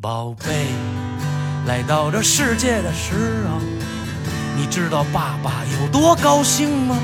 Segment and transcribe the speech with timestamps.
[0.00, 0.66] 宝贝，
[1.66, 3.60] 来到这世界的时候，
[4.56, 6.98] 你知道爸爸有多高兴吗？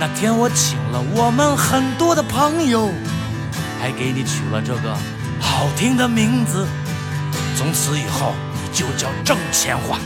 [0.00, 2.90] 那天我请了我们很多的朋友，
[3.78, 4.96] 还给你取了这个
[5.38, 6.66] 好听的名字。
[7.56, 9.98] 从此以后，你就叫挣钱花。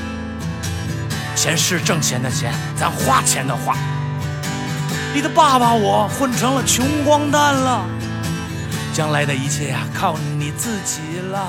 [1.37, 3.77] 钱是挣钱的钱，咱花钱的花。
[5.15, 7.87] 你的爸爸我混成了穷光蛋了，
[8.95, 11.49] 将来的一切呀，靠你自己了。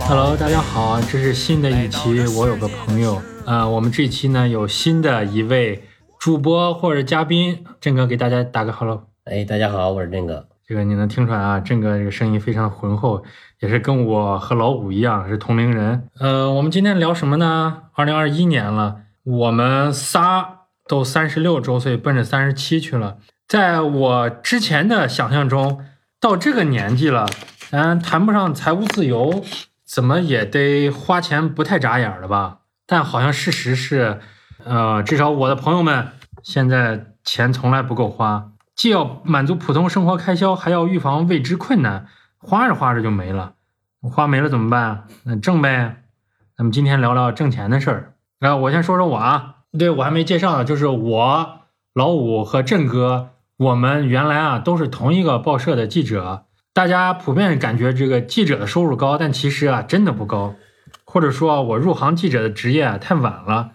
[0.00, 2.26] Hello，大家好，这是新的一期。
[2.36, 5.84] 我有个朋友，呃，我们这期呢有新的一位
[6.18, 9.04] 主播或者嘉宾，郑哥给大家打个 hello。
[9.22, 10.48] 哎，大家好，我是郑哥。
[10.66, 13.22] 这个你能听出来啊，郑哥这个声音非常浑厚，
[13.60, 16.08] 也是跟我和老五一样是同龄人。
[16.18, 17.82] 呃，我们今天聊什么呢？
[17.94, 23.18] 二零二一年了，我们仨都三十六周岁，奔着三十七去了。
[23.46, 25.84] 在我之前的想象中，
[26.20, 27.26] 到这个年纪了，
[27.70, 29.42] 咱谈不上财务自由，
[29.86, 32.58] 怎么也得花钱不太眨眼了吧？
[32.86, 34.20] 但好像事实是，
[34.62, 36.08] 呃，至少我的朋友们
[36.42, 43.54] 现在钱从来不够花，既要满足普通生活开销，还要预防未知困难，花着花着就没了，
[44.02, 45.04] 花没了怎么办？
[45.22, 46.02] 那挣呗。
[46.54, 48.12] 咱们今天聊聊挣钱的事儿。
[48.38, 51.60] 然后我先说说我啊，对我还没介绍呢，就是我
[51.94, 56.46] 老五和郑哥，我们原来啊都是同一个报社的记者。
[56.72, 60.54] 大家普遍感觉这个记者的收入高，但其实啊真的不高，
[61.04, 63.72] 或者说我入行记者的职业太晚了。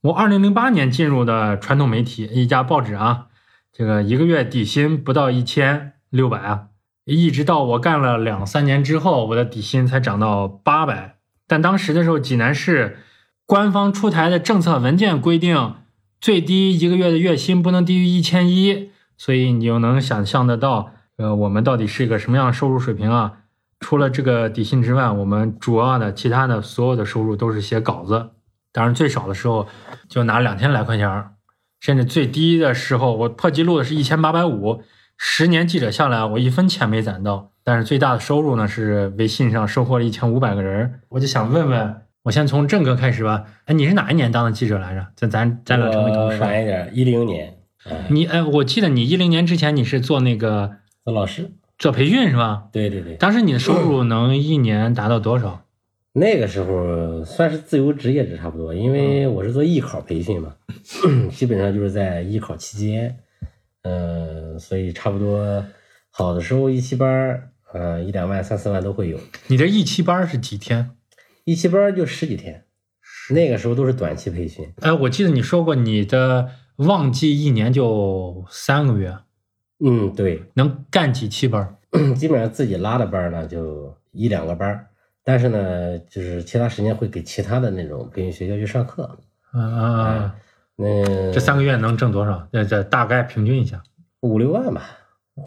[0.00, 3.26] 我二零零八年进入的传统媒体一家报纸啊，
[3.72, 6.62] 这个一个月底薪不到一千六百啊，
[7.04, 11.14] 一直到我干了两三年之后，我的底薪才涨到八百。
[11.46, 12.98] 但当时的时候，济南市
[13.46, 15.74] 官方出台的政策文件规定，
[16.20, 23.40] 最低一个月的月薪不能低于一千一，所以你就能想象得到，呃，我们到底是一个什么样的收入水平啊？
[23.80, 28.30] 除了这个底薪之外，我们主要的其他的所有的收入都是写稿子，
[28.72, 29.68] 当然最少的时候
[30.08, 31.32] 就拿两千来块钱儿，
[31.80, 34.82] 甚至最低的时候我破纪录的是一千八百五，
[35.16, 45.06] 十年记者下来我一分钱没攒到，但是最大的收入呢是微信上收获了一千五百个人，我就想问问，我先从郑哥开始吧，哎，你是哪一年当的记者来着？
[45.14, 46.40] 咱咱咱俩成为同事。
[46.40, 47.57] 晚一点，一零年，
[47.90, 51.50] 哎，你哎，我记得你一零年之前你是做那个做老师。
[51.78, 52.68] 做培训是吧？
[52.72, 55.64] 对对对，当时你的收入能一年达到多少？
[56.14, 60.56] 那个时候算是自由职业者差不多，因为我是做艺考培训嘛，
[61.30, 63.18] 基本上就是在艺考期间，
[63.82, 65.64] 嗯、所以差不多
[66.10, 69.20] 好的时候一期班儿，呃，一两万、三四万都会有。
[69.46, 70.90] 你这一期班是几天？
[71.44, 72.64] 一期班儿就十几天，
[73.32, 74.68] 那个时候都是短期培训。
[74.80, 79.16] 哎，我记得你说过你的旺季一年就三个月，
[79.78, 81.76] 嗯，对，能干几期班？
[82.16, 84.86] 基本上自己拉的班儿呢就一两个班儿，
[85.24, 89.18] 但是呢，就是其他时间会给其他的那种培训学校去上课。
[89.50, 90.34] 啊啊啊！
[90.76, 92.46] 那这三个月能挣多少？
[92.52, 93.82] 这这大概平均一下。
[94.20, 94.82] 五六万吧，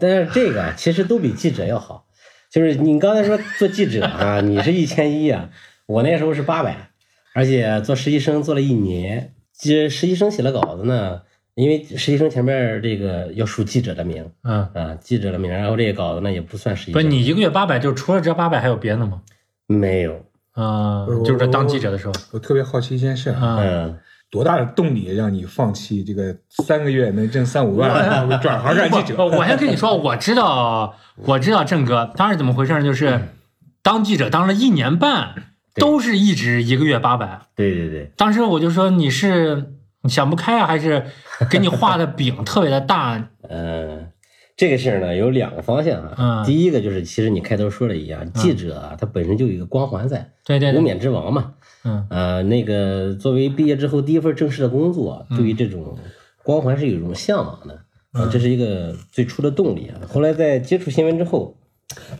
[0.00, 2.06] 但是这个啊 其实都比记者要好。
[2.50, 5.48] 就是你刚才说做记者啊， 你是一千一啊，
[5.86, 6.90] 我那时候是八百，
[7.32, 9.32] 而且做实习生做了一年。
[9.62, 11.20] 这实习生写了稿子呢，
[11.54, 19.22] 因为实习生前面这个要署记者的名嗯，啊，记者的名，然后这个稿子呢也不算实习不是，你一个月八百，就除了这八百还有别的吗？
[19.68, 20.24] 没有，
[20.54, 23.98] 啊、我就是当记者的时候我特别好奇一件事，啊、嗯，
[24.30, 27.88] 多大的动力让你放弃这个三个月能挣三五万，
[28.40, 29.24] 转行干记者？
[29.24, 32.82] 我先跟你说，我知道，我知道郑哥当时怎么回事？
[32.82, 33.28] 就是
[33.82, 35.42] 当记者当了一年半，对
[35.74, 37.40] 都是一直一个月八百。
[37.54, 39.72] 对对对，当时我就说你是
[40.08, 41.04] 想不开啊，还是
[41.50, 43.30] 给你画的饼特别的大？
[43.48, 44.08] 嗯，
[44.56, 46.14] 这个事儿呢有两个方向啊。
[46.18, 51.54] 嗯第一个就是，其实你开头说了一样，记者啊，他本身就有一个光环在，对对对，无冕之王嘛。
[51.84, 55.98] 嗯呃，那个作为毕业之后第一份正式的工作，对于这种
[56.44, 57.74] 光环是有一种向往的，
[58.12, 59.98] 啊，这是一个最初的动力啊。
[60.08, 61.56] 后来在接触新闻之后，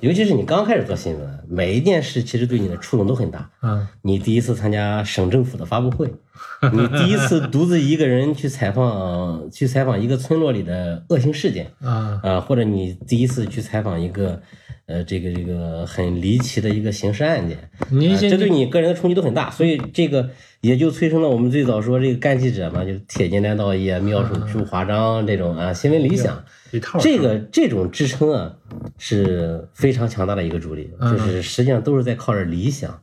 [0.00, 3.50] 尤其是你刚开始做新闻，每一件事其实对你的触动都很大。
[3.62, 3.86] 嗯。
[4.02, 6.12] 你第一次参加省政府的发布会，
[6.72, 14.40] 你第一次独自一个人去采访去采访一个村落里的恶性事件，啊啊，或者你第一次去采访一个，
[14.86, 17.70] 呃，这个这个很离奇的一个刑事案件，
[18.18, 20.30] 这对你个人的冲击都很大，所以这个
[20.60, 28.56] 也就催生了我们最早说这个干记者嘛，就是铁肩担道义、妙手著华章这种啊新闻理想，一套这个这种支撑啊
[28.98, 33.02] 是非常强大的一个助力，就是实际上都是在靠着理想。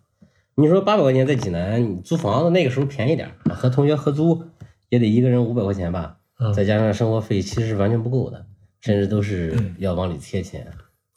[0.55, 4.43] 你说八百块钱在济南你租房子那个时候便宜点，和同学合租
[4.89, 8.45] 也得一个人五百块钱吧，嗯再加上生活费，其实是完全不够的，
[8.81, 10.67] 甚至都是要往里贴钱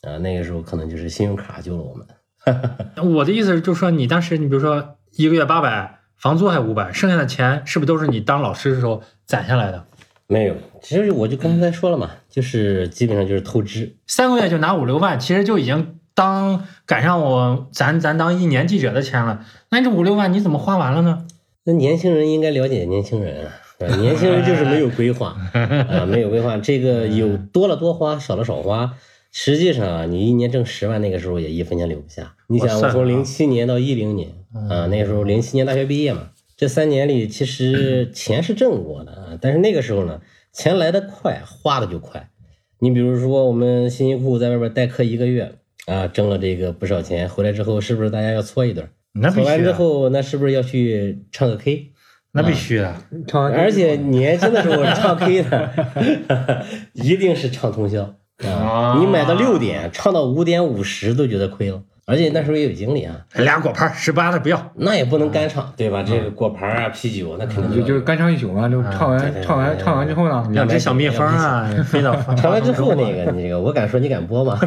[0.03, 0.17] 啊。
[0.19, 2.07] 那个时候可能就是信用卡救了我们。
[3.15, 9.87] 我的意思是，就是说你当时，你比如说一个月八百，房租还五百，剩下的钱是不是都是你当老师的时候攒下来的？
[10.33, 13.97] 没有，其实我就刚才说了嘛，就是基本上就是透支。
[14.07, 19.45] 三个月就拿五六万，其实就已经当赶上我咱咱当一年记者的钱了。
[19.71, 21.27] 那这五六万你怎么花完了呢？
[21.65, 23.53] 那年轻人应该了解年轻人啊，
[24.01, 28.95] 年轻人就是没有规划啊，没有规划，这个有多了多花，少了少花。
[29.31, 32.35] 实际上啊，你一年挣十万，那个时候也一分钱留不下。
[32.49, 34.31] 你想，我从零七年到一零年
[34.69, 40.21] 啊，那个时候零七年大学毕业嘛，这三年里其实 钱是挣过的啊，但是那个时候呢，
[40.53, 42.29] 钱来的快，花的就快。
[42.79, 45.55] 你比如说，我们辛辛苦苦在外边代课一个月
[45.87, 48.89] 啊，挣了这个不少钱，回来之后是不是大家要搓一顿？
[49.15, 51.93] 那必搓完，之后，那是不是要去唱个 K？
[52.33, 52.97] 那必须的。
[53.27, 56.65] 唱而且年轻的时候唱 K 的，
[56.95, 58.49] 一定是唱通宵啊！
[58.49, 61.83] 啊你买到六点，唱到五点五十都觉得亏了。
[62.05, 66.03] 而且那时候也有精力啊，俩果盘十八的不要，那也不能干唱，对吧？
[66.03, 74.59] 这个果盘啊、啤酒，那肯定就就是干唱一宿嘛，就唱完唱完唱完之后呢，两只小蜜蜂啊， 飞到唱完之后，那个你这个，我敢说你敢播吗？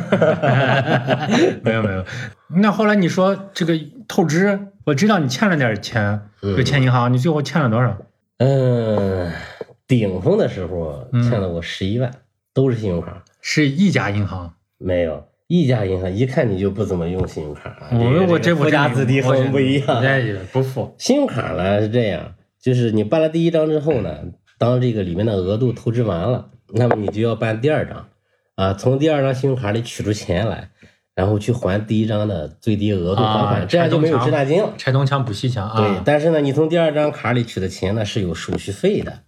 [1.62, 2.06] 没有没有。
[2.48, 3.74] 那后来你说这个
[4.08, 7.98] 透支，我知道你欠了点钱，嗯就欠银行，你最后欠了多少？
[8.38, 9.32] 嗯，
[9.88, 12.12] 顶峰的时候嗯欠了我十一万，
[12.54, 14.54] 都是信用卡，是一家银行。
[14.78, 15.26] 没有。
[15.48, 20.04] 一家银行一看你就不怎么用信用卡啊，我这个我这我富家子弟和我们不一样。
[20.52, 20.96] 不付。
[20.98, 24.18] 信用卡呢是这样，就是你办了第一张之后呢，
[24.58, 28.08] 当这个里面的额度透支完了，那么你就要办第二张，
[28.56, 30.70] 啊，从第二张信用卡里取出钱来，
[31.14, 34.74] 然后去还第一张的最低额度还款，啊这样就没有滞纳金了。
[34.80, 35.78] 拆东墙补西墙啊。
[35.78, 39.20] 对，但是呢，你从第二张卡里取的钱呢是有手续费的，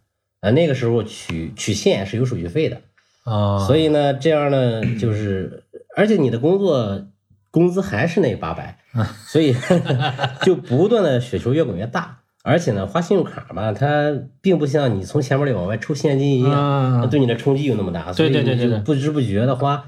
[0.41, 2.81] 啊，那个时候取取现是有手续费的，
[3.23, 5.63] 啊，所以呢，这样呢就是，
[5.97, 7.07] 而且你的工作
[7.49, 8.77] 工资还是那八百，
[9.25, 9.55] 所以
[10.45, 12.19] 就不断的雪球越滚越大。
[12.43, 19.83] 而且呢，花信用卡吧，它并不像你从钱包里往外抽现金一样，啊对你的冲击有那么大，所以你对对对对对就不知不觉的花。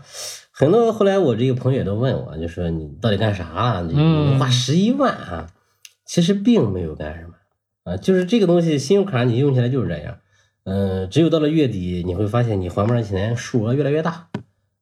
[0.51, 3.81] 很多后来我这个朋友也都问我，就说你到底干啥啊？
[3.88, 5.47] 你嗯你花十一万啊？
[6.06, 7.33] 其实并没有干什么
[7.85, 10.17] 啊，就是这个东西，信用卡你用起来就是这样。
[10.65, 14.27] 嗯、只有到了月底，你会发现你还不上钱，数额越来越大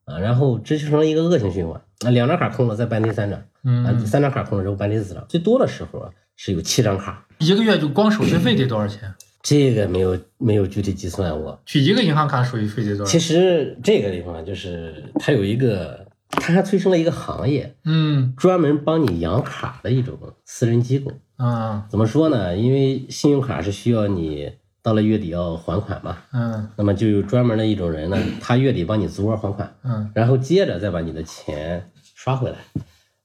[0.08, 1.80] 啊，然后这就成了一个恶性循环。
[2.02, 9.14] 那两张卡空了，再办第三张，啊，嗯，三张卡空了之后办第四张，最多的时候啊是有七张卡，一个月就光手续费得多少钱？
[9.44, 11.58] 这个没有没有具体计算过。
[11.66, 13.20] 取一个银行卡手续费得多少其？
[13.20, 21.12] 实这个地方就是它有一个，它还催生了一个行业，嗯专门帮你养卡的一种私人机构。
[21.38, 22.58] 啊怎么说呢？
[22.58, 24.52] 因为信用卡是需要你
[24.88, 32.56] 到了月底要还款嘛，嗯那么就有专门的一种人呢， 他月底帮你足额还款，嗯然后接着再把你的钱刷回来，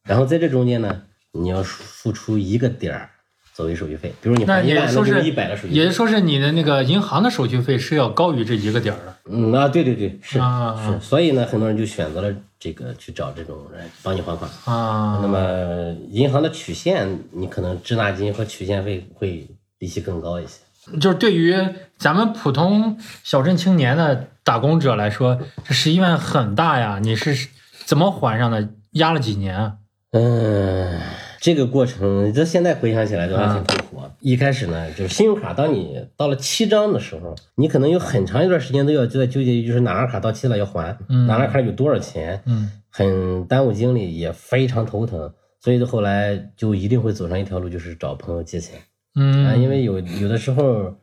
[0.02, 3.10] 然后在这中间呢，你要付出一个点儿
[3.54, 5.74] 作为手续费，比如你那还一万，就是一百的手续费。
[5.74, 9.16] 也就说是你的那个银行的手续费是要高于这一个点儿的。
[9.26, 14.50] 嗯啊，对对对，是啊是，所以呢，很多人就选择了这个去找这种人帮你还款。
[14.64, 19.46] 啊，那么银行的取现，你可能滞纳金和取现费会
[19.78, 20.58] 利息更高一些。
[21.00, 21.54] 就是对于
[21.96, 26.98] 咱们普通小镇青年的打工者来说，这十一万很大呀！
[27.00, 27.48] 你是
[27.84, 28.68] 怎么还上的？
[28.92, 29.76] 压了几年啊？
[30.10, 31.00] 嗯，
[31.40, 34.10] 这个过程，这现在回想起来都还啊挺痛苦啊。
[34.20, 45.32] 一开始呢，就是信用卡，当你到了七张的时候，你可能有很长一段时间都要就在纠结于，就是哪张卡到期了要还，嗯哪张卡有多少钱，嗯很耽误精力，也非常头疼。
[45.58, 48.78] 所以后来就一定会走上一条路，就是找朋友借钱
[49.14, 50.96] 嗯啊，因为有有的时候，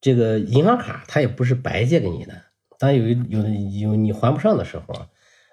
[0.00, 2.34] 这个银行卡它也不是白借给你的，
[2.78, 5.06] 当有一有的有你还不上的时候啊，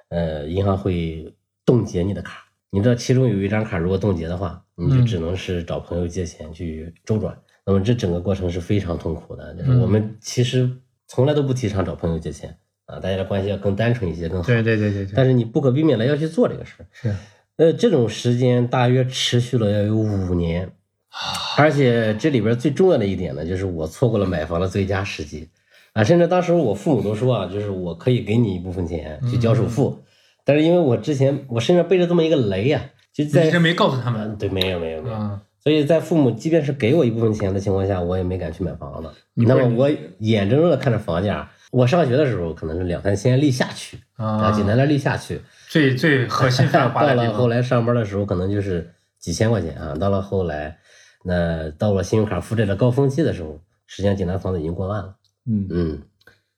[0.09, 1.33] 呃，银行会
[1.65, 2.45] 冻结你的卡。
[2.73, 7.37] 你知道其中有一张卡如果冻结的话，你就嗯只能是找朋友借钱去周转。
[7.65, 10.69] 那么这整个过程是非常痛苦的，就是嗯我们其实
[11.07, 14.47] 从来都不提倡找朋友借钱啊，大家的关系要更单纯一些更好。
[14.47, 16.85] 对对对对对，但是你不可避免的要去做这个事儿。
[16.93, 17.13] 是
[17.57, 20.71] 呃，这种时间大约持续了要有五年，
[21.57, 25.49] 而且这里边最重要的一点呢，就是我错过了买房的最佳时机
[25.93, 26.03] 啊！
[26.03, 29.99] 甚至当时我父母都说啊，就是我可以给你一部分钱去交首付，
[30.45, 32.81] 但是因为我之前我身上背着这么一个雷呀、
[33.13, 35.41] 就在没告诉他们嗯对没有没有没有，啊？
[35.63, 39.09] 所以在父母即便是给我一部分钱的情况下，我也没敢去买房子。
[39.35, 39.89] 那么我
[40.19, 47.27] 眼睁睁的看着房价，我上学的时候可能是两三千立下去啊简单的立下去，最最核心繁华 到的地方。
[47.27, 49.93] 了后来上班的时候，可能就是几千块钱啊。
[49.99, 50.77] 到了后来，
[51.23, 55.15] 那到了信用卡负债的高峰期的时候，实际上济南房子已经过万了。
[55.45, 56.01] 嗯，嗯，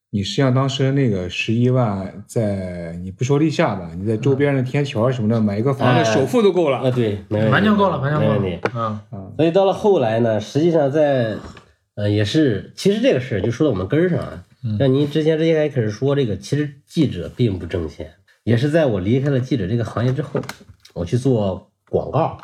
[0.09, 6.91] 你实际上当时那个十一万，在你不说立夏吧，你在周边的天桥什么的买一个房哎子首付都够啊，了。
[6.91, 8.69] 对，没问题完全够了，完全够没问题。
[8.73, 9.01] 了。
[9.11, 11.37] 嗯所以到了后来呢，实际上在，
[11.95, 14.43] 呃，也是，其实这个事儿就说到我们根儿上啊。
[14.79, 20.39] 像您之前之前还开始说这个，其实记者并不挣钱，也是在我离开了记者这个行业之后，
[20.93, 22.37] 我去做广告。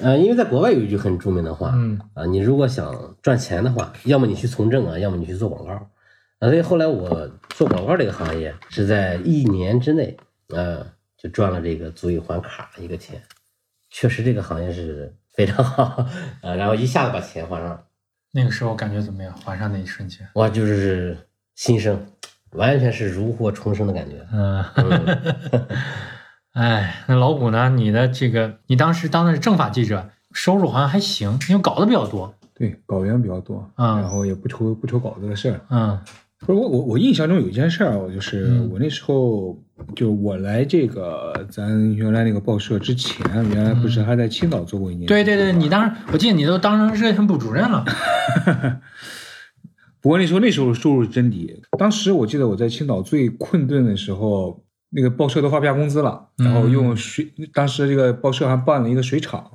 [0.00, 5.72] 呃，因为在国外有一句很著名的话，嗯啊，你如果想赚钱的话，要么你去从政啊，要么你去做广告。
[6.38, 10.16] 啊，所以后来我做广告这个行业是在一年之内，
[10.48, 10.84] 呃，
[11.16, 13.22] 就赚了这个足以还卡的一个钱。
[13.90, 16.06] 确实这个行业是非常好，
[16.42, 17.84] 呃，然后一下子把钱还上了，
[18.32, 19.32] 那个时候感觉怎么样？
[19.44, 21.16] 还上那一瞬间，哇，就是
[21.54, 22.04] 新生，
[22.52, 24.26] 完全是如获重生的感觉。
[24.32, 25.68] 嗯，嗯
[26.52, 27.70] 哎，那老谷呢？
[27.70, 32.34] 你的这个，你当时当的是政法记者，收入好像还行，因为稿子比较多。
[32.54, 35.60] 对，稿源比较多，嗯然后也不愁不愁稿子的事儿。
[35.70, 35.98] 嗯
[36.44, 39.56] 不是我我我印象中有一件事儿啊，就是嗯我那时候
[39.94, 45.06] 就我来这个咱原来那个报社之前，原来不是还在青岛做过一年。
[45.06, 47.84] 对对对，你当时我记得你都当成热线部主任了。
[50.02, 54.60] 不过那时候那时候收入真低，当时我记得我在青岛最困顿的时候，
[54.94, 59.50] 那个报社都发不下工资了，然后用水，当时这个报社还办了一个水厂，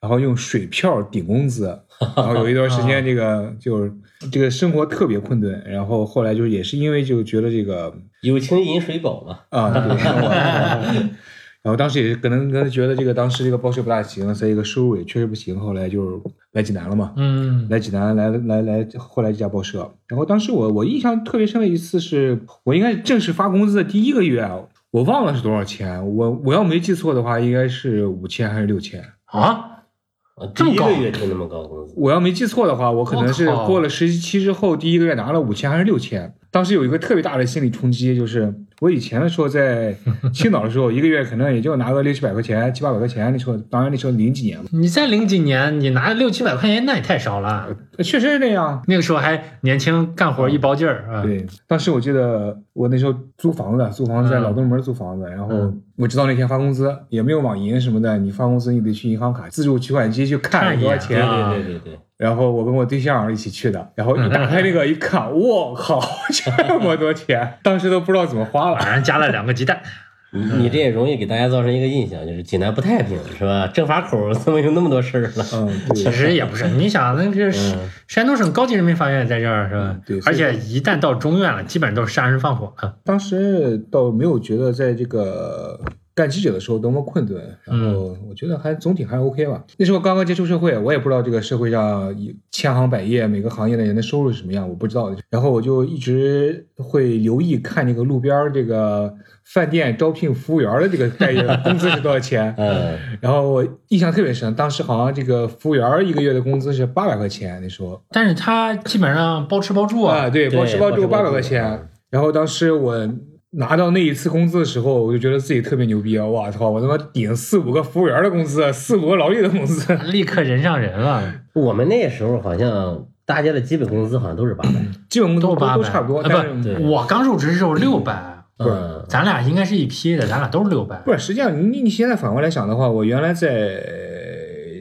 [0.00, 1.66] 然后用水票顶工资，
[2.16, 3.92] 然后有一段时间这个就是
[4.32, 11.02] 这个生活特别困顿，然后后来就是也是因为就觉得这个有情饮水饱嘛，啊，对，
[11.62, 16.20] 然后当时也可能可能觉得这个当时这个报社不大行，所以这个收入也确实不行，后来就是
[16.52, 19.92] 来济南了嘛，嗯来济南来来来，后来这家报社。
[20.08, 24.58] 然后当时我我印象特别深的一次是，我应该正式发工资的第一个月啊，
[24.90, 29.04] 我忘了是多少钱，我我要没记错的话，应该是五千还是六千。
[29.26, 36.34] 啊，啊这么高个月就那么高工资，我要没记错的话，我可能是过了实习期之后，第一个月拿了五千还是六千。
[36.50, 39.94] 当时有一个特别大的心理冲击，就是我以前的时候在
[40.32, 43.30] 青岛的时候， 一个月可能也就拿个六七百块钱、七八百块钱。
[43.30, 47.68] 那时候，当然那时候零几年嘛，你在零几年你拿六七百块钱，那也太少了。
[47.98, 48.82] 确实是这样。
[48.88, 51.22] 那个时候还年轻，干活一包劲儿啊。
[51.22, 61.22] 对，当时我记得我那时候租房子，租房子在嗯老东门租房子，然后嗯我知道那天发工资，也没有网银什么的，你发工资你得去银行卡自助取款机去看看多少钱。
[61.22, 66.00] 啊对对对对，然后我跟我对象一起去的，然后一打开那个一看，我靠，
[66.66, 68.78] 这么多钱，当时都不知道怎么花了。
[68.78, 69.82] 反正加了两个鸡蛋。
[70.32, 73.66] 你你这也容易给大家造成一个印象，就是济南不太平，是吧？
[73.66, 75.44] 政法口怎么有那么多事儿了？
[75.54, 80.02] 嗯，其，实也不是，你想那个是嗯山东省高级人民法院在这儿是吧嗯？
[80.06, 82.96] 对而且一旦到中院了，基本上都是杀人放火了。
[83.04, 85.80] 当时倒没有觉得在这个
[86.14, 89.64] 干记者的时候多么困顿，然后我觉得还总体还 OK 吧。
[89.78, 92.14] 那时候刚刚接触社会，我也不知道这个社会上
[92.50, 95.14] 千行百业每个行业的人的收入是什么样，我不知道。
[95.30, 99.14] 然后我就一直会留意看那个路边儿这个
[99.44, 102.54] 饭店招聘服务员的这个待遇，工资是多少钱。
[102.58, 110.30] 嗯，然后我印象特别深，当时好像这个服务员一个月的工资是八百块钱，那时候但是他基本上包吃包住啊，啊。
[110.30, 111.88] 对，包吃包住八百块钱。
[112.10, 113.08] 然后当时我
[113.52, 116.24] 拿到那一次工资的时候，我就觉得自己特别牛逼啊！
[116.24, 119.92] 我操，我他妈顶四五个服务员的工资，四五个劳力的工资。
[120.04, 121.22] 立刻人上人了，
[121.54, 124.74] 我们那时候好像大家的基本工资好像都是八百，
[125.08, 128.70] 基本工资都都八都差不多，啊但是我刚入职的时候六百，不是。
[128.70, 130.96] 嗯，咱俩应该是一批的，咱俩都是六百。
[130.98, 133.82] 不是，实际上你你现在反过来想的话，我原来在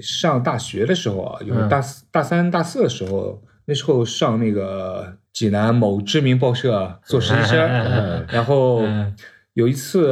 [0.01, 1.69] 上大学的时候啊，就是嗯。
[1.69, 9.13] 大四、大三、大四的时候，那时候上那个济南某知名报社做实习生， 嗯然后嗯。
[9.55, 10.07] 有一次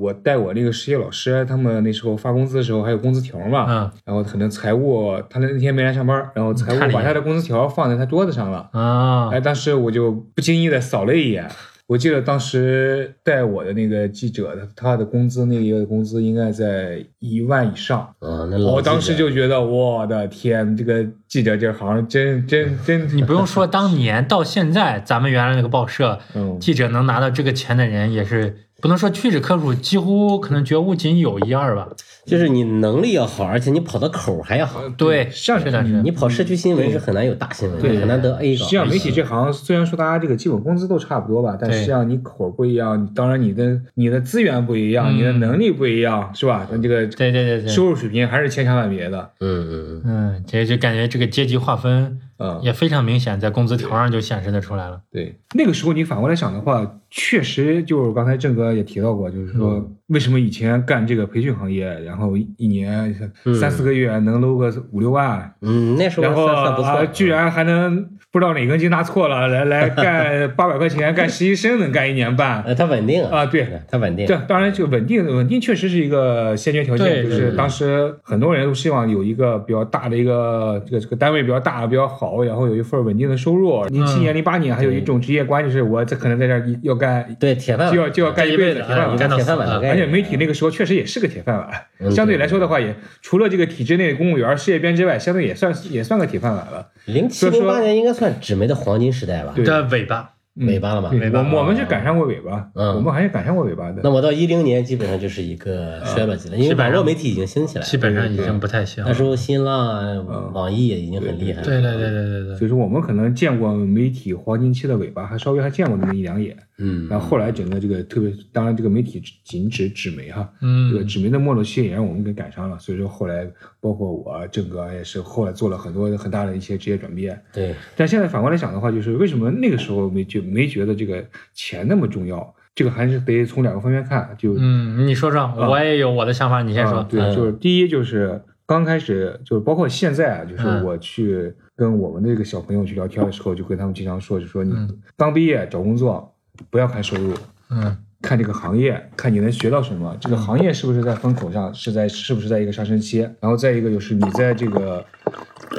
[0.00, 3.90] 我带我那个实习老师，他们那时候发工资的时候还有工资条嘛，嗯。
[4.04, 9.28] 然后可能财务他那天没来上班，然后财务把他的工资条放在他桌子上了，啊。
[9.30, 11.48] 哎，当时我就不经意的扫了一眼，
[11.88, 18.00] 我记得当时带我的那个记者，他他的工资那个月的工资应该在一万以上。
[18.18, 31.88] 啊，那我当时就觉得，我的天，这个记者这行真真 真，你不用说，当年到现在，咱们原来那个报社嗯，记者能拿到这个钱的人，也是不能说屈指可数，几乎可能绝无仅有一二吧。
[32.24, 34.86] 就是你能力要好，而且你跑的口还要好。
[34.90, 38.64] 对，像是的，是的你跑社区新闻是很难有大新闻的，对很难得 A 稿。
[38.64, 46.68] 实际上媒体这行虽然说大家这个基本工资都差不多吧，但实际上你口不一样，当然你的你的资源不一样，嗯你的能力不一样，是吧？
[46.70, 49.30] 那这个对对对对，收入水平还是千差万别的。
[49.40, 55.02] 嗯嗯嗯，嗯，这就感觉这个阶级划分嗯，也非常明显，在工资条上就显示的出来了。
[55.10, 63.54] 对，那个时候你反过来想的话，确实就是刚才郑哥也提到过，就是说，为什么以前干这个培训行业，然后一年嗯。
[63.54, 66.90] 三四个月能搂个五六万，嗯，那时候然后算算不错。
[66.90, 72.62] 啊，，居然还能不知道哪根筋搭错了，来来干八百块钱干实习生，能干一年半。
[72.62, 73.44] 呃，它稳定啊？
[73.46, 83.84] 对，它稳定，对，当然这个稳定，稳定确实是一个先决条件，就是当时很多人都希望有一个比较大的一个这个这个单位比较大、比较好，然后有一份稳定的收入。
[83.86, 87.94] 零七年、零八年还有一种职业观，就是我这可能在这儿要干，对铁饭碗。
[87.94, 89.10] 就要就要干一辈子铁饭碗。
[89.10, 91.68] 哎干到铁饭碗且媒体那个时候确实也是个铁饭碗，
[92.00, 96.88] 嗯 相对来说的话也，除了这个体制内的公务员、事业编之外，相对也算也算个铁饭碗了。
[97.06, 99.64] 零七所以说零八年应该算纸媒的黄金时代吧，对。
[99.64, 101.10] 的尾巴，嗯尾巴了嘛。
[101.12, 104.10] 我我们是赶上过尾巴，嗯我们还是赶上过尾巴的那。
[104.10, 109.12] 我到一零年基本上就是一个衰落期了，因为基本上网络媒体已经兴起来了，基本上已经不太行那。
[109.12, 111.64] 时候新浪啊、网易也已经很厉害了。
[111.64, 116.56] 对对对对对对，所以说我们可能见过媒体黄金期的尾巴，还稍微还见过那么一两眼。
[116.80, 122.78] 嗯，然后后来整个这个特别，当然这个媒体仅指纸媒哈，嗯这个纸媒的没落期也让我们给赶上了。
[122.78, 123.44] 所以说后来
[123.80, 127.40] 包括我郑哥也是后来做了很多很大的一些职业转变。
[127.52, 132.54] 对，但现在反过来想的话，就是为什么那个时候没就没觉得这个钱那么重要？
[132.74, 136.98] 这个还是得从两个方面看，就嗯，你说说，我也有我的想法，你先说。
[136.98, 146.32] 啊对，嗯就是第一就是刚开始就是包括现在啊，就是嗯我去跟我们的这个小朋友去聊天的时候，就跟他们经常说，就说你嗯刚毕业找工作
[146.70, 147.34] 不要看收入，
[147.70, 155.04] 嗯看这个行业，看你能学到什么，这个行业是不是在风口上，是在是不是在一个上升期，然后再一个就是你在这个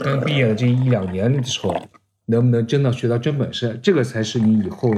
[0.04, 1.76] 刚毕业的这一两年的时候，
[2.28, 4.90] 能不能真的学到真本事，这个才是你以后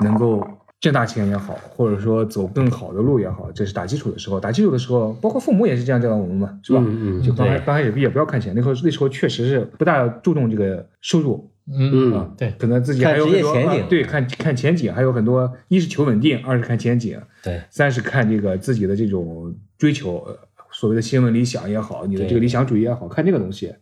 [0.00, 0.46] 能够
[0.80, 4.40] 挣大钱也好，或者说走更好的路也好，这是打基础的时候。
[4.40, 6.80] 打基础的时候，包括父母也是这样教导我们嘛，是吧？
[6.82, 20.38] 嗯嗯就刚开对刚开始毕业不要看钱，那时候那时候确实是不大注重这个收入，嗯啊，对可能自己还有看职业很多前景啊对，看看前景，还有很多，一是求稳定，二是看前景，对，三是看这个自己的这种追求，呃
[20.72, 23.74] 所谓的新闻理想也好，你的这个理想主义也好看这个东西。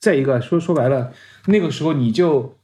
[0.00, 1.12] 再一个说说白了，
[1.46, 2.56] 那个时候你就。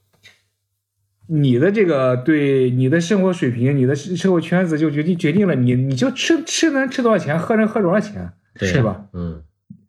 [1.32, 9.06] 你的这个对你的生活水平，你的社社会圈子就决定决定了你你就吃吃能吃多少钱，喝能喝多少钱，对是吧？
[9.12, 9.40] 嗯，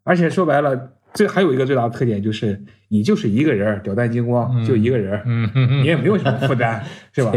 [0.04, 5.22] 而且说白了，这还有一个最大的特点就是你就是一个人儿，屌蛋金光，嗯就一个人
[5.82, 6.82] 你也没有什么负担，
[7.14, 7.34] 是吧？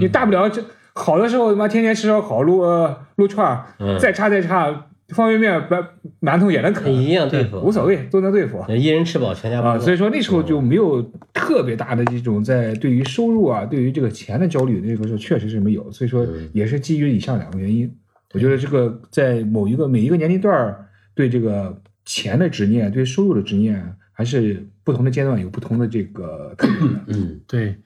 [0.00, 0.62] 你大不了这
[0.94, 3.64] 好的时候他妈天天吃烧烤、撸呃撸串
[4.00, 5.84] 再差再差，方便面、馒
[6.20, 8.64] 馒头也能啃，一样对付，无所谓，都能对付。
[8.68, 9.80] 一人吃饱全家不啊，饿。
[9.80, 11.02] 所以说那时候就没有
[11.32, 17.92] 特别大的这种在对于收入啊、对于这个钱的焦虑，那个时候确实是没有，所以说嗯也是基于以上两个原因。
[18.32, 27.00] 我觉得这个在某一个每一个年龄段儿对这个钱的执念、对收入的执念，还是不同的阶段有不同的这个特点的。
[27.08, 27.76] 嗯，对，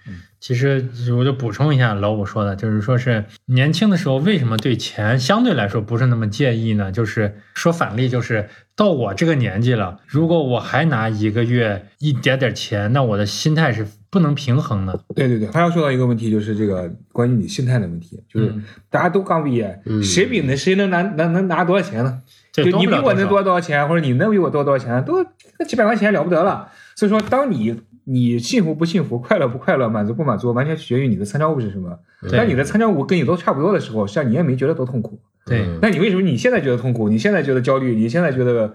[0.40, 6.90] 其实我就补充一下老五说的，就是说是年轻的时候为什么对钱相对来说不是那么介意呢？
[6.92, 15.04] 就是说反例，就是到我这个年纪了，如果我还拿一个月一点点钱，那我的心态是不能平衡的。
[15.14, 22.22] 对对对，还要说到一个问题，就是这个关于你心态的问题，就是嗯大家都刚毕业，嗯谁比那谁能拿能能拿多少钱呢？
[22.52, 25.24] 就你比我能多多多少钱，或者你能比我多多少钱，都
[25.58, 26.68] 那几百块钱了不得了。
[26.96, 31.98] 所以说，当你你幸福不幸福、快乐不快乐、满足不满足，完全取决于你的参照物是什么。
[32.22, 35.20] 对当你的参照物跟你都差不多的时候，实际上你也没觉得多痛苦。
[35.46, 37.08] 对嗯那你为什么你现在觉得痛苦？
[37.08, 37.94] 你现在觉得焦虑？
[37.94, 38.74] 你现在觉得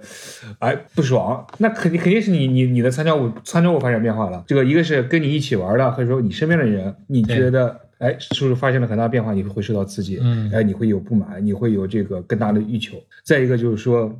[0.59, 1.45] 哎不爽？
[1.57, 4.43] 那肯定肯定是你你你的参照物参照物发生变化了。
[4.47, 9.34] 这个一个是跟你一起玩的，或者说你身边的人，你觉得哎是不是发现了很大变化？
[9.34, 12.98] 你会受到刺激，嗯哎你会有不满，你会有这个更大的欲求。
[13.24, 14.13] 再一个就是说，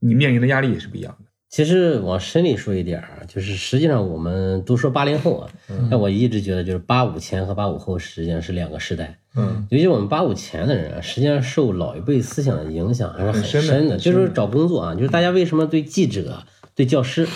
[0.00, 1.26] 你面临的压力也是不一样的。
[1.48, 9.18] 其实往深里说一点儿，就是实际上我们都说八零后啊，嗯但我一直觉得就是八五前和八五后实际上是两个时代。
[9.36, 13.80] 嗯，尤其我们八五前的人啊，实际上受老一辈思想的影响还是很很深的深的。
[13.80, 17.26] 很深的就是说找工作啊，就是大家为什么对记者、对教师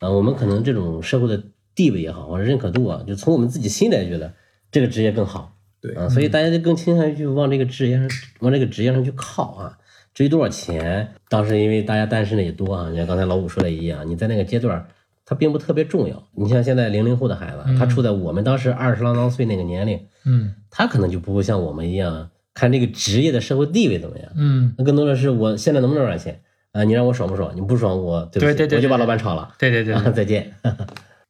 [0.00, 1.42] 啊，我们可能这种社会的
[1.74, 4.34] 地位也好，或者认可度啊，就从我们自己心里来觉得
[4.72, 5.56] 这个职业更好。
[5.80, 8.08] 对啊，所以大家就更倾向于去往这个职业上，
[8.40, 9.78] 往这个职业上去靠啊。
[10.14, 14.86] 至于多少钱，当时因为大家单身的也多啊，你像刚才老五说的一样，你在那个阶段，
[15.24, 16.22] 它并不特别重要。
[16.34, 26.40] 你像现在零零后的孩子，他处在我们当时二十郎当岁那个年龄，嗯他可能就不会像我们一样看这个职业的社会地位怎么样，嗯，那更多的是我现在能不能赚钱
[26.72, 26.84] 啊？
[26.84, 27.50] 你让我爽不爽？
[27.56, 30.10] 你不爽我对不起，对对对我就把老板炒了对对对啊！
[30.14, 30.54] 再见。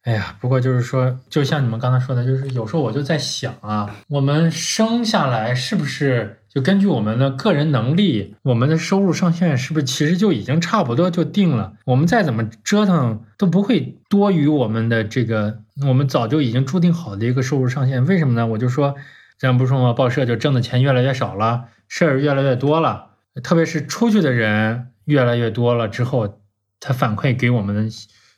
[0.02, 11.74] 哎呀，不过就是说，就像你们刚才说的，就是有时候我就在想啊，我们生下来是不是就根据我们的个人能力，我们的收入上限是不是其实就已经差不多就定了？
[11.84, 18.04] 我们再怎么折腾都不会多于我们的这个我们早就已经注定好的一个收入上限。
[18.04, 18.44] 为什么呢？
[18.48, 18.96] 我就说，
[19.38, 19.92] 咱不说嘛？
[19.92, 23.10] 报社就挣的钱越来越少了，事儿越来越多了。
[23.44, 26.40] 特别是出去的人越来越多了之后，
[26.80, 27.88] 他反馈给我们的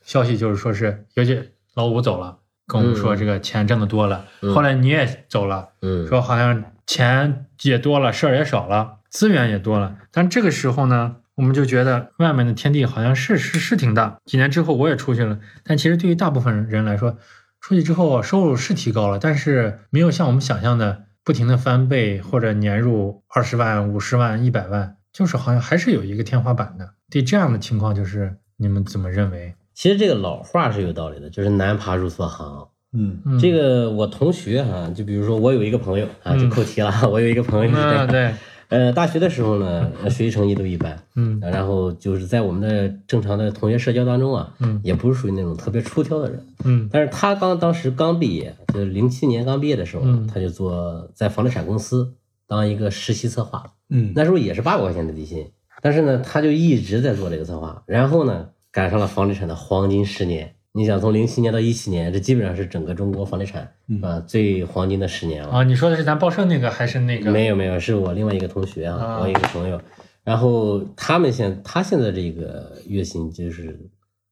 [0.05, 1.41] 消息就是说是，尤其
[1.75, 9.97] 老五走了，跟我们说嗯这个钱挣的多了，嗯后来你也走了，嗯，说好像钱也多了，事儿也少了，资源也多了。
[10.11, 14.17] 但这个时候呢，我们就觉得外面的天地好像是是是挺大。
[14.25, 17.17] 几年之后我也出去了，但其实对于大部分人来说，
[17.59, 26.93] 出去之后收入是提高了，但是没有像我们想象的不停的翻倍或者年入二十万、五十万、一百万，就是好像还是有一个天花板的。
[27.09, 29.55] 对这样的情况，就是你们怎么认为？
[29.75, 32.67] 其实这个老话是有道理的，就是难爬入错行。
[32.93, 33.19] 嗯。
[33.25, 36.39] 嗯，这个我同学哈、就比如说我有一个朋友啊，嗯。
[36.39, 38.33] 就扣题了，我有一个朋友是这样，嗯对，
[38.69, 41.37] 呃，大学的时候呢，呃学习成绩都一般，嗯。
[41.41, 46.89] 呃然后就是在我们的正常的同学社交当中啊，嗯也不是属于那种特别出挑的人，嗯。
[46.91, 52.13] 但是他刚当时刚毕业，就是零七年刚毕业的时候，嗯他就做在房地产公司
[52.47, 54.13] 当一个实习策划，嗯。
[54.15, 55.45] 那时候也是八百块钱的底薪，
[55.81, 60.53] 但是呢，他就一直在做这个策划，然后呢，赶上了房地产的黄金十年。
[60.73, 65.49] 你想从零七年到一七年，这基本上是整个中国房地产嗯啊最黄金的十年了。
[65.49, 67.31] 啊，你说的是咱报社那个还是那个？
[67.31, 69.79] 没有没有，是我另外一个同学啊，啊我一个朋友，
[70.25, 73.89] 然后他们现他现在这个月薪就是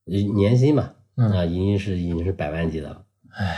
[0.07, 3.03] 呃年薪吧，嗯啊，已经是已经是百万级的了。
[3.31, 3.57] 唉，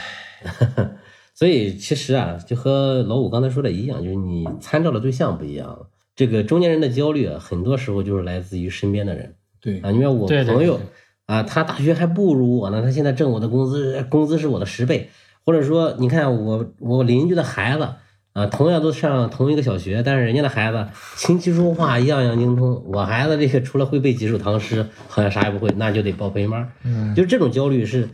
[1.34, 5.90] 所以其实啊，就和老五刚才说的一样，就是你参照的对象不一样了。
[6.16, 9.34] 这个中年人的焦虑啊，很多时候就是来自于身边的人
[9.66, 9.92] 对啊。
[9.92, 10.86] 你看我朋友对
[11.26, 15.10] 啊，他大学还不如我呢，他现在挣我的工资，工资是我的十倍。
[15.44, 17.88] 或者说，你看我我邻居的孩子
[18.34, 26.68] 啊，同样都上同一个小学，但是人家的孩子琴棋书画样样精通，我孩子这个除了会背几首唐诗，好像啥也不会，那就得报培班。
[26.84, 28.10] 嗯，就这种焦虑是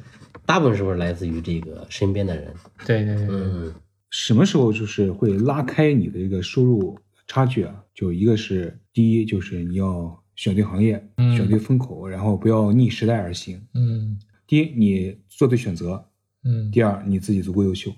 [0.46, 2.54] 大部分时候来自于这个身边的人。
[2.86, 3.74] 对对对对，嗯
[4.10, 7.74] 什么时候就是会拉开你的一个收入差距啊？
[7.96, 13.62] 就一个是第一，就是你要选对行业，嗯选对风口，然后不要逆时代而行。
[13.76, 16.04] 嗯第一，你做对选择；
[16.44, 17.92] 嗯，第二，你自己足够优秀。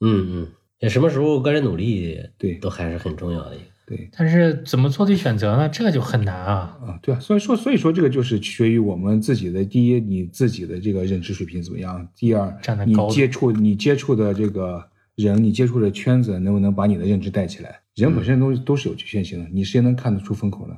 [0.00, 3.64] 嗯嗯，也什么时候个人努力对都还是很重要的一个。
[3.86, 5.68] 对但是怎么做对选择呢？
[5.68, 6.78] 这个就很难啊。
[6.80, 14.82] 啊，对啊，所以说所以说这个就是取决于我们自己的第一，你自己的这个认知水平怎么样；第二你接触你接触的这个
[15.16, 17.78] 人，你接触的圈子能不能把你的认知带起来？
[17.94, 20.74] 人本身都都是有局限性的，你谁能看得出风口呢？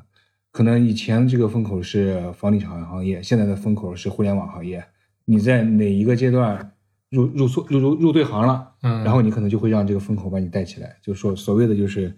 [0.52, 4.84] 可能以前这个风口是房地产行业，现在的风口是互联网行业。
[5.24, 6.72] 你在哪一个阶段
[7.08, 10.96] 入入错入入入对行了，嗯，然后你可能就会让这个风口把你带起来。
[11.02, 12.14] 就说所谓的就是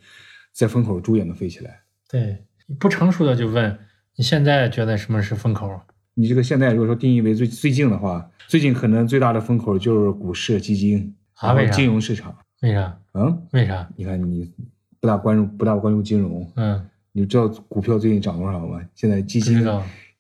[0.53, 1.81] 在风口猪也能飞起来。
[2.09, 2.45] 对
[2.79, 3.79] 不成熟的就问
[4.17, 5.81] 你现在觉得什么是风口？
[6.15, 12.37] 你这个现在如果说定义为最最近的话，最近可能最大的风口就是股市、基金，啊为金融市场。
[12.63, 12.99] 为啥？
[13.13, 13.89] 嗯，为啥？
[13.97, 14.51] 你看你
[14.99, 18.81] 不大关注不大关注金融，嗯，你知道股票最近涨多少吗？
[18.93, 19.65] 现在基金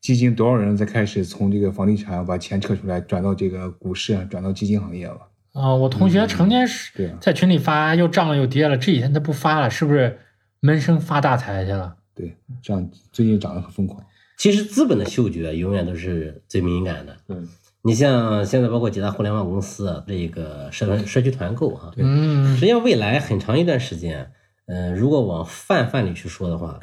[0.01, 5.19] 基金多少人在开始从这个房地产把钱撤出来，转到这个股市，转到基金行业了？
[5.55, 10.19] 啊，我同学成天是在群里发又涨了又跌了，这几天他不发了，是不是
[10.61, 11.97] 闷声发大财去了？
[12.15, 14.01] 对，这样最近涨得很疯狂。
[14.39, 17.17] 其实资本的嗅觉永远都是最敏感的。
[17.29, 17.49] 嗯，
[17.83, 24.31] 你像现在包括几大互联网公司啊，这个社团社区团购哈、嗯实际上未来很长一段时间，
[24.67, 26.81] 嗯、如果往泛泛里去说的话，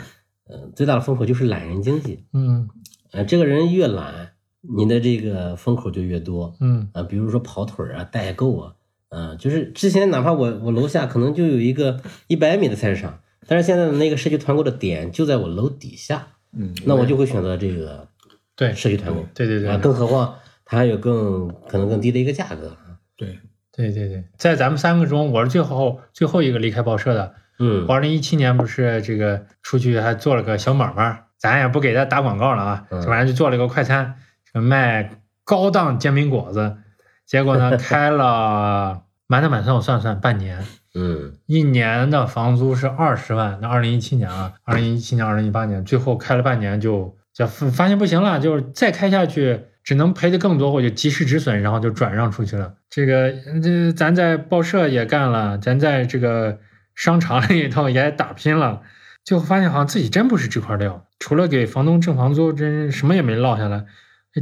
[0.50, 2.26] 嗯、最大的风口就是懒人经济。
[2.34, 2.70] 嗯
[3.12, 6.56] 呃，这个人越懒，你的这个风口就越多。
[6.60, 8.76] 嗯啊，比如说跑腿啊、代购啊，
[9.10, 18.08] 啊，就是之前哪怕我我楼下可能就有一个一百米的菜市场，但是现在的那个社区团购的点就在我楼底下，嗯，那我就会选择这个
[18.56, 19.26] 对社区团购。
[19.34, 22.78] 对对对啊，更何况它还有更可能更低的一个价格。
[23.17, 23.39] 对，
[23.74, 27.36] 对对对，在咱们三个中，我是最后最后一个离开报社的。
[27.62, 27.86] 嗯。
[27.88, 33.02] 我二零一七年不是这个出去还做了个小买卖，咱也不给他打广告了啊，嗯。
[33.02, 34.15] 这玩意儿就做了个快餐，
[34.52, 35.12] 这个卖
[35.45, 36.78] 高档煎饼果子，
[37.26, 41.34] 结果呢 开了满打满算我算算半年，嗯。
[41.45, 52.74] 一年的房租是二十万，那二零一七年啊，二零一七年、二零一八年，最后开了半年就就发现不行了，就是再开下去只能赔的更多，我就及时止损，然后就转让出去了。
[52.89, 53.32] 这个
[53.63, 56.60] 这咱在报社也干了，咱在这个
[56.96, 58.82] 商场里头也打拼了，
[59.24, 63.86] 最后发现好像自己真不是这块料，除了给房东挣房租，真什么也没落下来。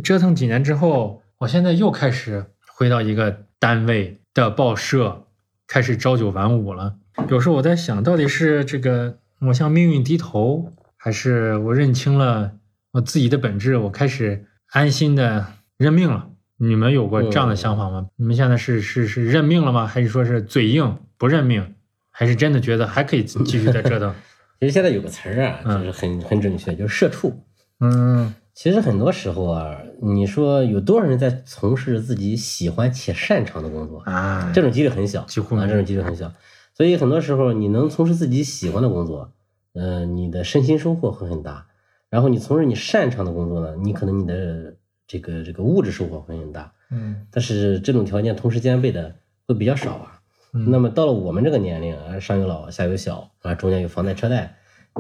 [0.03, 5.25] 折腾几年之后，我现在又开始回到一个单位的报社，
[5.67, 6.95] 开始朝九晚五了。
[7.27, 12.53] 有时候我在想，到底是这个我向命运低头，还是我认清了
[12.91, 15.45] 我自己的本质，我开始安心的
[15.77, 16.27] 认命了？
[16.57, 18.07] 你们有过这样的想法吗？
[18.17, 19.87] 你们现在是是是认命了吗？
[19.87, 21.75] 还是说是嘴硬不认命？
[22.19, 24.13] 还是真的觉得还可以继续再折腾？
[24.59, 27.33] 其实现在有个词儿啊，就是很很准确，就是社畜。
[27.79, 33.99] 嗯其实很多时候啊，你说有多少人在从事自己喜欢且擅长的工作？
[34.01, 36.33] 啊，这种几率很小，啊，几乎啊这种几率很小。
[36.73, 39.31] 所以很多时候，你能从事自己喜欢的工作，
[39.71, 41.67] 呃，你的身心收获会很大。
[42.09, 44.75] 然后你从事你擅长的工作呢，你可能你的
[45.07, 46.73] 这个这个物质收获会很大。
[46.91, 49.15] 嗯但是这种条件同时兼备的
[49.47, 50.18] 会比较少啊。
[50.53, 54.55] 嗯那么到了我们这个年龄啊，上有老下有小啊，中间有房贷车贷，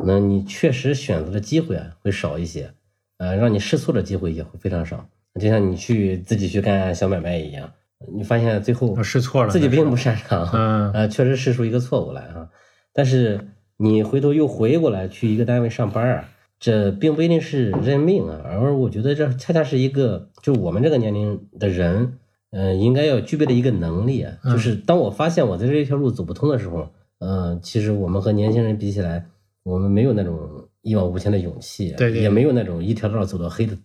[0.05, 2.71] 那你确实选择的机会啊会少一些，
[3.17, 5.09] 呃，让你试错的机会也会非常少。
[5.39, 7.71] 就像你去自己去干小买卖一样，
[8.13, 12.49] 你发现最后我试错了，自己并不擅长，嗯呃，确实试出一个错误来啊。
[12.93, 22.17] 但是你回头又回过来去一个单位上班啊，这并不一定是认命啊，而我觉得这恰恰是一个，就是我们这个年龄的人，
[22.51, 29.25] 呃，应该要具备的一个能力啊，嗯就是当我发现我在这一条路走不通的时候，嗯、其实我们和年轻人比起来，
[29.63, 33.77] 我们没有那种一往无前的勇气，对对也没有那种一条道走到黑的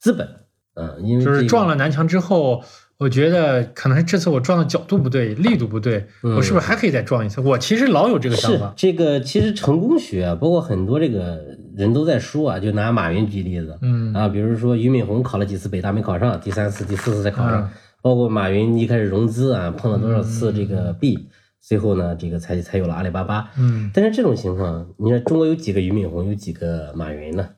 [0.00, 0.26] 资本，
[0.74, 2.62] 嗯、因为就是撞了南墙之后，
[2.98, 7.40] 我觉得可能是这次我撞的角度不对，力度不对，嗯我是不是还可以再撞一次？
[7.40, 8.72] 我其实老有这个想是法。
[8.76, 17.70] 这个，其实成功学啊，包括很多这个人都在说啊，就拿马云举例子，嗯啊，比如说俞敏洪考了几次北大没考上，第三次、第四次才考上，嗯
[18.08, 21.28] 包括马云一开始融资啊，碰了多少次这个壁，
[21.60, 23.50] 最后呢，这个才才有了阿里巴巴。
[23.58, 27.50] 嗯但是这种情况，你看中国有几个俞敏洪，有几个马云呢？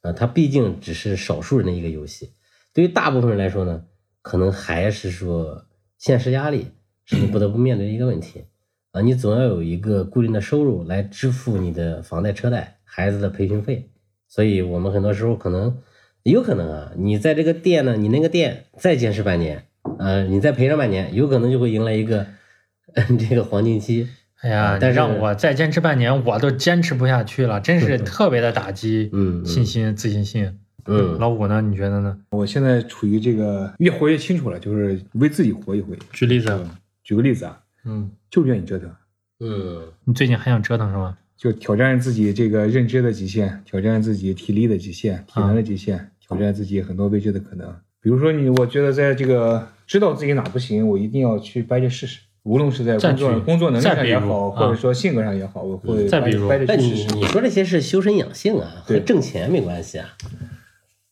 [0.00, 2.32] 啊，他毕竟只是少数人的一个游戏。
[2.74, 3.84] 对于大部分人来说呢，
[4.22, 5.66] 可能还是说
[5.98, 6.66] 现实压力
[7.04, 8.42] 是你不得不面对的一个问题
[8.90, 9.00] 啊。
[9.02, 13.88] 你总要有一个固定的收入来支付你的房贷、车贷、孩子的培训费。
[14.26, 15.78] 所以我们很多时候可能
[16.24, 19.66] 有可能啊，你在这个店呢，你那个店再坚持半年，
[19.98, 22.26] 呃，你再陪上半年，有可能就会迎来一个
[23.18, 24.08] 这个黄金期。
[24.40, 30.58] 哎呀，但是让我再坚持半年，我都坚持不下去了，真是 特别的打击嗯嗯信心、自信心。
[30.86, 31.60] 嗯老五呢？
[31.60, 32.18] 你觉得呢？
[32.30, 35.96] 我现在处于这个越活越清楚了，就是为自己活一回。
[36.12, 36.58] 举例子，
[37.04, 38.90] 举个例子啊，嗯，就愿意折腾，
[39.38, 41.16] 嗯你最近还想折腾是吗？
[41.36, 47.72] 就挑战自己这个认知的极限，挑战自己体力的极限、体能的极限，挑战自己很多未知的可能。
[48.02, 52.20] 比如说你，我觉得在这个知道自己哪不行，我一定要去掰着试试。
[52.42, 57.14] 无论是在工作工作能力上也好，啊或者说性格上也好，我会再比如掰掰着试试。
[57.14, 60.08] 你说这些是修身养性啊，和挣钱没关系啊。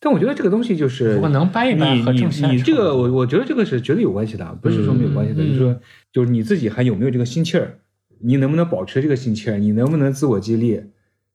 [0.00, 5.80] 但我觉得这个东西就是，我能掰一掰和挣钱你你这个，我我觉得这个是绝对有关系的，不是说没有关系的，嗯就是说，
[6.12, 7.78] 就是你自己还有没有这个心气儿，
[8.18, 10.82] 你能不能保持这个心气儿，你能不能自我激励，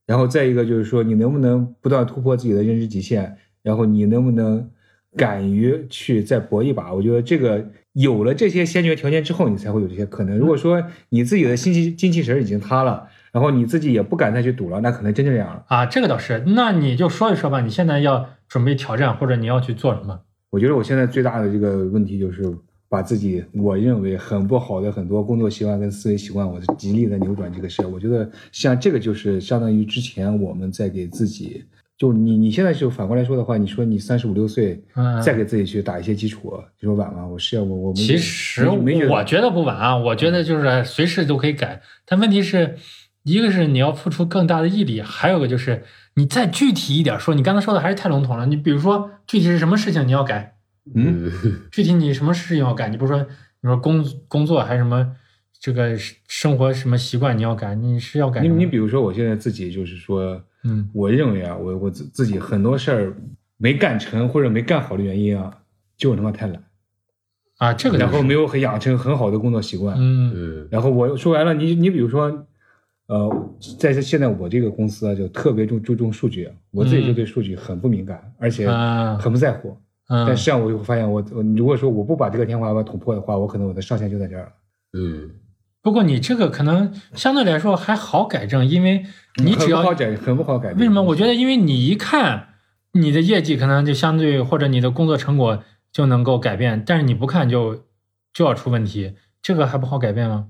[0.05, 4.69] 然后再一个就是说，你能不能不断突破自己的认知极限，然后你能不能
[5.15, 6.93] 敢于去再搏一把？
[6.93, 10.38] 我觉得这个有了这些先决条件之后，你才会有这些可能。
[10.38, 15.63] 如果说你自己的心气精气神儿已经塌了，然后你自己也不敢再去赌了，那可能真就这样了。
[15.67, 16.43] 啊，这个倒是。
[16.47, 20.21] 那你就说一说吧，你现在要准备挑战，或者你要去做什么？
[20.51, 22.43] 我觉得我现在最大的这个问题就是
[22.88, 27.88] 把自己我认为很不好的很多工作习惯跟思维习惯，我极力的扭转这个事儿。
[27.88, 31.65] 我觉得像这个就是相当于之前我们在给自己，
[31.97, 37.25] 就你你现在就反过来说的话，你说你三十五六岁嗯再给自己去打一些基础，你说晚吗？
[37.25, 41.81] 我是要，我我其实我觉得不晚啊，我觉得就是随时都可以改。
[42.05, 42.75] 但问题是，
[43.23, 45.84] 一个是你要付出更大的毅力，还有个就是
[46.15, 48.45] 你再具体一点说，你刚才说的还是太笼统了。
[48.45, 50.55] 你比如说具体是什么事情你要改，
[50.93, 51.31] 嗯，
[51.71, 53.25] 具体你什么事情要改，你不是说
[53.62, 55.15] 你说工工作还是什么
[55.65, 55.97] 这个
[56.28, 63.17] 生活什么习惯你要改，你是要改你你比如说我现在自己就是说，嗯我认为啊，我我自自己很多事儿
[63.58, 65.51] 没干成或者没干好的原因啊，
[65.97, 66.63] 就是他妈太懒。
[67.58, 69.97] 啊这个然后没有很养成很好的工作习惯。
[69.97, 72.45] 嗯嗯然后我说白了，你你比如说，
[73.08, 73.49] 呃，
[73.80, 79.75] 在现在我这个公司啊，就特别注注重数据，我自己就对数据很不敏感，而且啊很不在乎。
[80.10, 84.51] 嗯但实际上我就会发现我，我如果说我不把这个天花板捅破的话，我可能我的上限就在这儿了。
[84.93, 85.32] 嗯
[85.85, 90.73] 不过你这个可能相对来说还好改正，因为你只要很不好改，很不好改。
[90.73, 91.03] 为什么？
[91.03, 92.55] 我觉得，因为你一看
[92.93, 97.85] 你的业绩可能就相对或者你的工作成果就能够改变，但是你不看就
[98.33, 100.47] 就要出问题，这个还不好改变吗？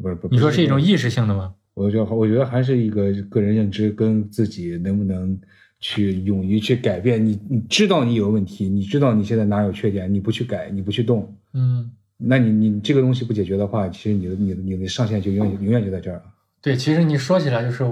[0.00, 1.52] 不是不是，你说是一种意，意识性的吗？
[1.74, 5.38] 我觉得我觉得还是一个个人认知跟自己能不能
[5.80, 7.22] 去勇于去改变。
[7.22, 11.90] 你你知道你有问题，你知道你现在哪有缺点，你不去改，你不去动，嗯，
[12.20, 16.22] 那你你这个东西不解决的话，其实你的你的你的上限就永远永远就在这儿了。
[16.60, 17.84] 对，其实你说起来就是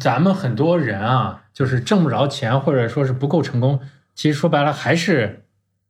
[0.00, 3.78] 咱们很多人啊，就是挣不着钱或者说是不够成功，
[4.14, 5.42] 其实说白了还是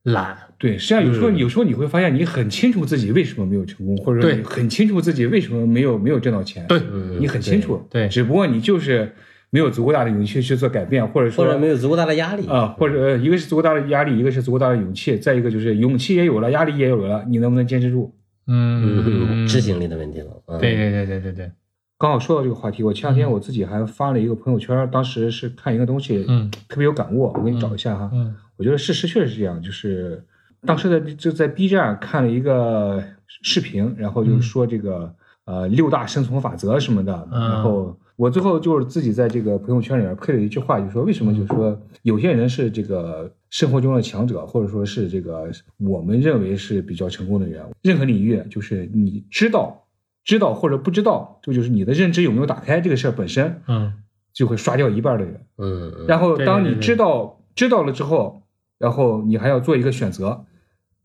[0.03, 0.37] 懒。
[0.59, 6.67] 对，实际上有时候、嗯有时候你会发现，你很清楚自己为什么没有成功，或者说你很清楚自己为什么没有没有挣到钱。
[6.67, 9.15] 对嗯，你很清楚，对只不过你就是
[9.51, 12.47] 没有足够大的勇气去做改变，或者说或者没有足够大的压力。
[12.47, 18.15] 啊，或者呃一个是足够大的压力，一个是足够大的勇气，再一个就是勇气也有了，压力也有了，你能不能坚持住？
[18.49, 20.31] 嗯， 执行力的问题了。
[20.47, 21.51] 嗯、对对对对对对，
[21.99, 28.11] 刚好说到这个话题，我前两天我自己还发了一个朋友圈，当时是看一个东西，嗯特别有感悟，我给你找一下哈。
[28.13, 30.25] 嗯我觉得事实确实是这样，就是
[30.65, 33.05] 当时在就在 B 站看了一个
[33.43, 49.85] 视频，然后就是说这个、呃六大生存法则什么的，嗯然后我最后就是自己在这个朋友圈里面配了一句话，就说为什么就是说有些人是这个生活中的强者，或者说是这个我们认为是比较成功的人，任何领域就是你知道
[50.25, 53.93] 知道或者不知道，这就是你的认知有没有打开这个事儿本身嗯
[54.33, 55.41] 就会刷掉一半的人。
[55.59, 58.43] 嗯，嗯然后当你知道知道了之后，
[58.79, 60.45] 然后你还要做一个选择，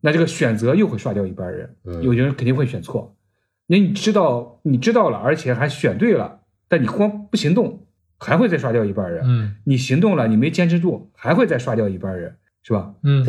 [0.00, 3.14] 那这个选择又会刷掉一半人，嗯有些人肯定会选错。
[3.66, 6.40] 那你知道你知道了，而且还选对了，
[6.72, 7.80] 但你光不行动，
[8.18, 9.22] 还会再刷掉一半人。
[9.26, 12.94] 嗯你行动了，你没坚持住，还会再刷掉一半人，是吧？
[13.02, 13.26] 嗯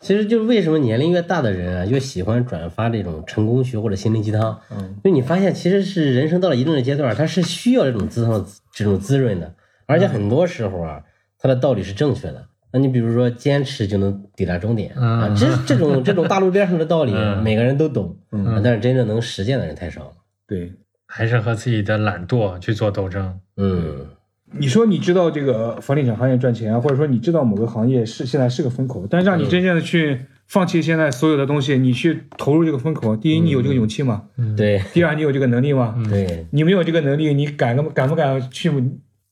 [0.00, 4.58] 其实就是为什么年龄越大的人啊，越喜欢转发这种成功学或者心灵鸡汤。
[4.72, 9.54] 嗯，就你发现，其实是人生到了一定的阶段，他是需要这种滋汤、这种滋润的，
[9.86, 11.04] 而且很多时候啊，
[11.38, 12.46] 他的道理是正确的。
[12.72, 18.16] 那你比如说，坚持就能抵达终点啊，嗯这这种这种大路边上的道理，嗯每个人都懂，
[18.64, 20.12] 但是真正能实践的人太少了。
[20.48, 20.72] 对。
[21.14, 23.38] 还是和自己的懒惰去做斗争。
[23.58, 24.06] 嗯
[24.54, 34.24] 你说你知道这个房地产行业赚钱，或者说你知道某个行业是现在是个风口，但是让你真正的去放弃现在所有的东西，你去投入这个风口，第一，你有这个勇气吗？
[34.36, 35.94] 嗯，对第二，你有这个能力吗？
[36.08, 38.70] 对，你没有这个能力，你敢不敢不敢去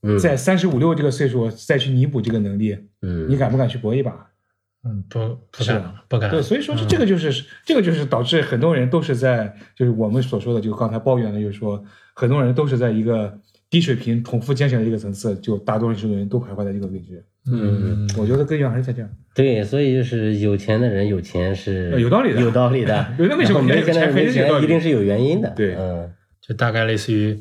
[0.02, 2.76] 嗯在三十五六这个岁数再去弥补这个能力？
[3.02, 4.28] 嗯，你敢不敢去搏一把？
[4.82, 5.18] 嗯，不
[5.50, 6.30] 不是敢不敢。
[6.30, 11.82] 对，所以说这这个就是这个就是导致很多人都是在就是我们所说的，就刚才抱怨的，就是说
[12.14, 13.38] 很多人都是在一个
[13.68, 17.24] 低水平重复坚持的一个层次，就大多数人都徘徊在这个位置。
[17.50, 19.10] 嗯我觉得根源还是在这样。
[19.34, 25.50] 对，所以就是有钱的人有钱是呃有道理的有道理的 有那为什么没钱的人没钱一定是有原因的。
[25.56, 27.38] 对嗯就大概类似于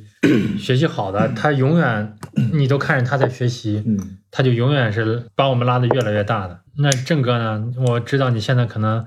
[0.58, 2.13] 学习好的， 他永远
[2.54, 3.97] 你都看着他在学习，嗯
[4.32, 6.60] 他就永远是把我们拉得越来越大的。
[6.78, 7.72] 那郑哥呢？
[7.88, 9.06] 我知道你现在可能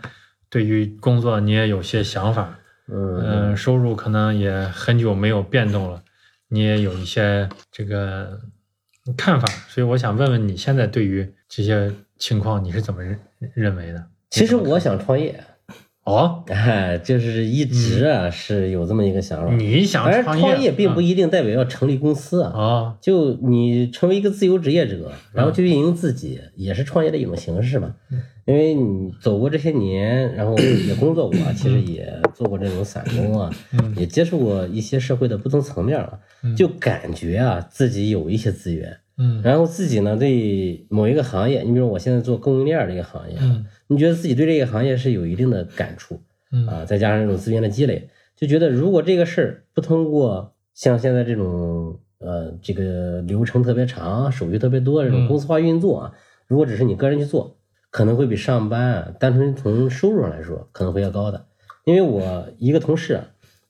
[0.50, 2.58] 对于工作你也有些想法，
[2.88, 6.02] 嗯嗯、收入可能也很久没有变动了，
[6.48, 8.40] 你也有一些这个
[9.16, 13.18] 看法，所以我想问问你现在对于这些情况你是怎么认
[13.54, 14.04] 认为的？
[14.30, 15.42] 其实我想创业，
[16.04, 19.54] 哦，哎， 就是一直啊是有这么一个想法。
[19.54, 22.50] 你想而创创业并不啊一定代表要成立公司啊。
[22.54, 27.94] 哦，就你成为一个自由职业者，然后去运营自己，也是创业的一种形式嘛。
[28.44, 33.48] 因为你走过这些年，然后也工作过，其实也做过这种散工啊，
[33.96, 36.18] 也接触过一些社会的不同层面了，
[36.56, 39.40] 就感觉啊自己有一些资源，嗯。
[39.44, 56.12] 然后自己呢对某一个行业，你比如我现在做供应链这个行业，嗯你觉得自己对这个行业是有一定的感触，嗯啊，再加上这种资源的积累，就觉得如果这个事儿不通过像现在这种呃这个流程特别长、手续特别多这种嗯公司化运作啊，
[56.46, 57.56] 如果只是你个人去做，
[57.90, 61.46] 可能会比上班啊，单纯从收入上来说可能会要高的。
[61.84, 63.24] 因为我一个同事啊，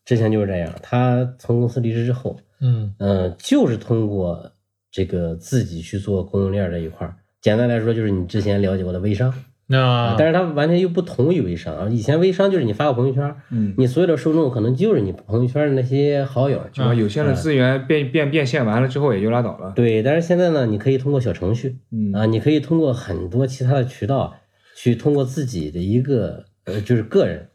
[0.04, 4.52] 之前就是这样，他从公司离职之后，嗯嗯，就是通过
[4.90, 7.16] 这个自己去做供应链这一块儿。
[7.40, 9.32] 简单来说，就是你之前了解过的微商，
[9.72, 11.88] 那但是它完全又不同于微商啊。
[11.88, 16.60] 以前微商就是你发个朋友圈，嗯，你所有的受众可能就是你朋友圈的那些好友。
[16.70, 19.72] 就把有限的资源变变变现完了之后也就拉倒了。
[19.74, 24.34] 对，但是现在呢，你可以通过小程序嗯啊，你可以通过很多其他的渠道，
[24.76, 27.48] 去通过自己的一个呃，就是个人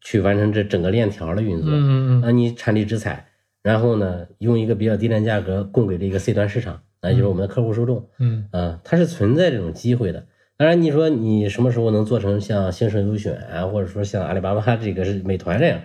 [0.00, 1.70] 去完成这整个链条的运作。
[1.72, 3.26] 嗯嗯啊，你产地直采，
[3.62, 8.08] 然后呢，用一个比较低廉价格供给这个 C 端市场，那就是我们的客户受众。
[8.18, 10.26] 嗯啊，它是存在这种机会的。
[10.56, 15.80] 当然，你说你什么时候能做成像兴盛优选啊，或者说像阿里巴巴这个是美团这样，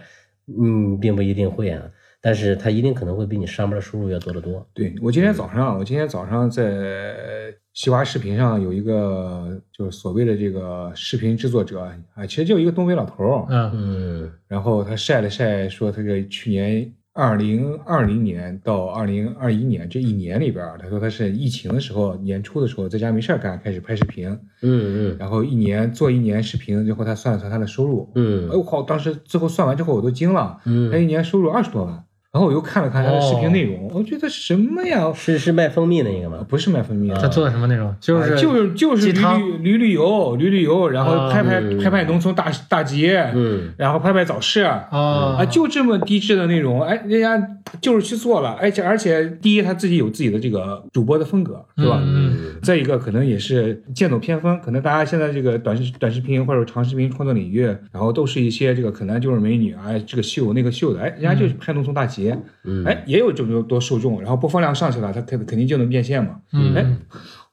[0.47, 1.82] 嗯，并不一定会啊。
[2.21, 4.67] 但是它一定可能会比你上班的收入要多得多。
[4.73, 7.15] 对我今天早上，我今天早上在
[7.73, 11.79] 西瓜视频上有一个就是所谓的这个视频制作者
[12.13, 24.30] 啊，其实就一个东北老头儿，嗯嗯然后他晒了晒，说他这个去年二零二零年到二零二一年这一年里边儿，他说他是疫情的时候年初的时候在家没事儿干，开始拍视频，
[24.61, 25.17] 嗯嗯。
[25.20, 28.45] 然后一年做一年视频，最后他算了算他的收入，嗯。
[28.47, 30.89] 哎嗯我靠，当时最后算完之后我都惊了，嗯。
[30.89, 32.05] 他一嗯年收入二十多万。
[32.32, 35.11] 然后我又看了看他的视哦频内容，我觉得什么呀？
[35.15, 36.45] 是是卖蜂蜜那个吗？
[36.47, 37.95] 不是卖蜂蜜的，他做的什么内容？
[37.99, 47.41] 就是啊就是就是旅旅旅旅游旅旅游，然后啊拍拍嗯拍拍农村大大街，嗯，然后拍拍早市啊啊，就这么低质的内容，哎，人家
[47.82, 51.99] 就是去做了，而且而且第一他自己有自己的这个主播的风格，是吧？
[52.05, 66.36] 嗯再一个可能也是剑走偏锋，可能大家现在这个短视短视频或者长视频创作领域，然后都是一些这个可能就是美女啊，这个秀那个秀的，哎，人家就是拍农村大街，嗯哎，也有这么多受众，然后播放量上去了，他肯肯定就能变现嘛。
[66.53, 66.86] 嗯哎，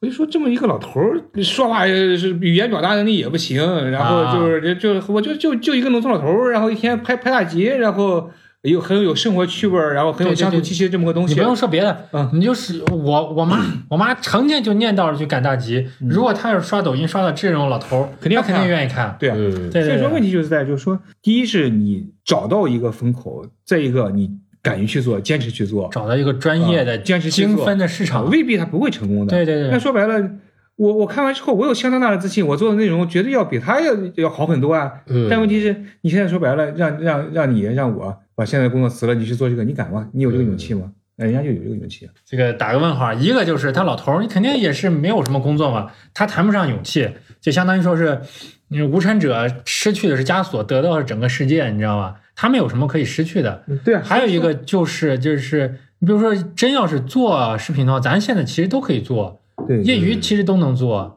[0.01, 8.31] 我就说这么一个老头儿，说话是语言表达能力也不行，然后就是就我就就就一个农村老头儿，然后一天拍拍大集，然后
[8.63, 11.35] 有很有生活趣味儿，然后很有乡土气息这么个东西。
[11.35, 15.87] 你不用说别的，嗯你就是我我妈，我妈成天就念叨着去赶大集。
[16.01, 19.17] 如果她要是刷抖音刷到这种老头儿，肯定肯定愿意看。
[19.21, 24.31] 对啊，嗯，对对对所以说问题就是在就是说，第一是你找到一个风口，再一个你
[24.67, 28.31] 敢于去做，坚持去做，找到一个专业的、啊坚持去做精分的市啊场。
[28.31, 29.31] 未必他不会成功的。
[29.31, 30.31] 对对对那说白了，
[30.75, 34.93] 我我看完之后，我有相当大的自信，我做的内容绝对要比他要要好很多啊。
[35.07, 40.09] 嗯但问题是，你现在说白了，让让让你让我把现在工作辞了，你去做这个，你敢吗？
[40.13, 40.91] 你有这个勇气吗？
[41.19, 42.09] 那人家就有这个勇气。
[42.27, 47.09] 这个打个问号，一个就是他老头儿，你肯定也是没有什么工作嘛，他谈不上勇气，
[47.41, 48.21] 就相当于说是，
[48.69, 52.17] 你无产者失去的是枷锁，得到的是整个世界，你知道吗？
[52.37, 53.65] 他们有什么可以失去的？
[53.85, 61.15] 对啊，还有一个就是就是，你比如说，真要是做视频的话，咱现在其实都可以做，对业余其实都能做。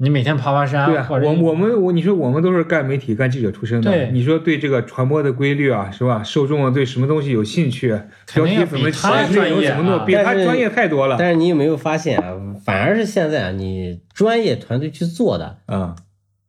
[0.00, 6.22] 你每天爬爬山，对啊，我我们我你说我们都是干媒体、干记者出身的，对你说对这个传播的规律啊，是吧？
[6.22, 11.16] 受众啊对什么东西有兴趣，肯定要标题怎么比他写，内容怎么弄，专业啊比他但是专业太多了。
[11.18, 12.32] 但是你有没有发现啊？
[12.64, 15.96] 反而是现在啊，你专业团队去做的，嗯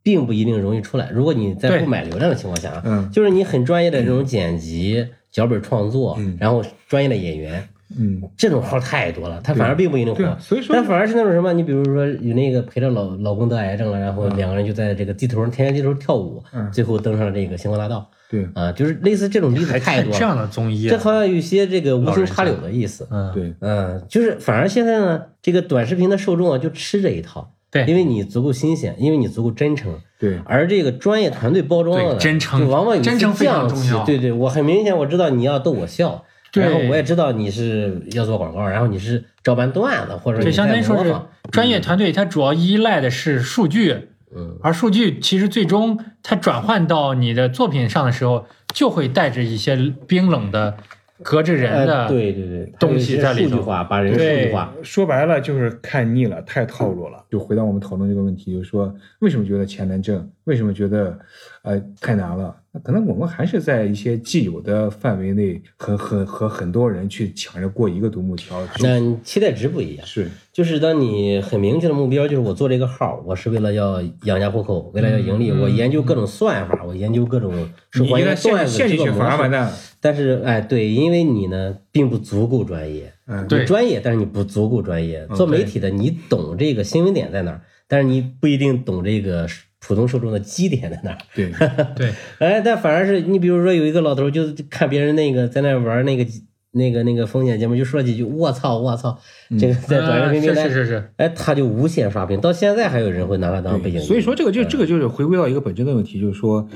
[0.02, 1.10] 并不一定容易出来。
[1.10, 20.18] 如果你在不买流量的情况下啊，嗯就是你很专业的这种剪辑、脚本创作，嗯然后专业的演员，嗯，这种号太多了，他反而并不一定火所以说但反而是那种什么，你比如说有那个陪着老老公得癌症了，然后两个人就在这个地头上天天地头跳舞，嗯最后登上了这个星光大道对啊，就是类似这种例子太多了。
[20.18, 23.08] 这样的综艺啊，这好像有些这个无心插柳的意思。
[23.10, 27.84] 嗯，对，嗯，就是反而现在呢，这个短视频的受众啊就吃这一套，对。
[27.86, 30.40] 因为你足够新鲜，因为你足够真诚，对。
[30.44, 41.14] 而这个专业团队包装的真诚就往往有真诚非常重要对对，我很明显我知道你要逗我笑，对然后我也知道你是要做广告，然后你是照搬段子，或者就你相当于说是
[41.50, 44.58] 专业团队，它主要依赖的是数据，嗯。
[44.62, 50.76] 而数据其实最终它转换到你的作品上的时候，就会带着一些冰冷的、
[51.22, 54.72] 隔着人的，呃对对对，东西在里头数据化，把人数对据化。
[54.82, 57.24] 说白了就是看腻了，太套路了。
[57.30, 60.28] 就回到我们讨论这个问题，就是说为什么觉得钱难挣？
[60.44, 61.18] 为什么觉得
[61.62, 62.56] 呃太难了？
[62.72, 68.62] 那可能我们还是在一些既有的范围内，和和和很多人去抢着过一个独木桥。
[68.78, 77.52] 那期待值不一样，是就是当你很明确的目标，就是我做这个号，我是为了要养家糊口，为了要盈利，我研究各种算法，我研究各种
[77.90, 79.72] 受欢迎的你一旦陷段子陷进去，这个模式。
[80.00, 85.26] 但是哎，对，因为你呢并不足够专业，嗯，对你专业，但是你不足够专业。
[85.34, 89.46] 做媒体的，你懂这个新闻点在哪儿，但是你不一定懂这个
[89.80, 91.18] 普通受众的基点在那儿。
[91.34, 91.50] 对，
[91.96, 96.24] 对哎，但反而是你比如说有一个老头儿，就看别人那个在那玩那个
[96.72, 99.18] 那个那个风险节目，就说几句“我操我操”，
[99.58, 104.00] 这个在短视频平台，嗯是是是是，哎，他就无限刷屏，到现在还有人会拿它当背景。
[104.00, 106.68] 所以说这个就这个就是回归到一个本质的问题，就是说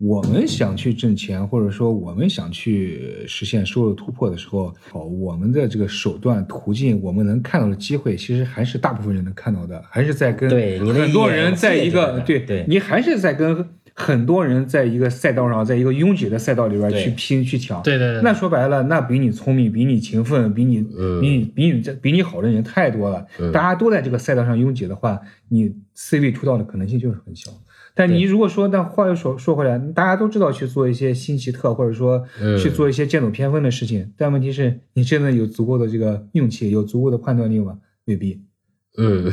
[0.00, 10.48] 我们想去挣钱，或者说我们想去实现收入突破的时候，好，我们的这个手段途径，我们能看到的机会，其实还是大部分人能看到的，还是在跟
[10.94, 17.82] 很多人在一个对你还是在跟很多人在一个赛道上，在一个拥挤的赛道里边去拼去抢。
[17.82, 23.26] 对对对，那说白了，那比你聪明、比你勤奋、比你、嗯比你、比你这比你好的人太多了。
[23.38, 27.50] 嗯大家都在这个赛道上拥挤的话，你 C 位出道的可能性就是很小。
[28.00, 37.78] 但你如果说，但话又说说回来，大家都知道去做一些新奇特，或者说嗯去做一些剑走偏锋的事情，但问题是你真的有足够的这个勇气，有足够的判断力吗？
[38.06, 38.40] 未必，
[38.96, 39.30] 嗯，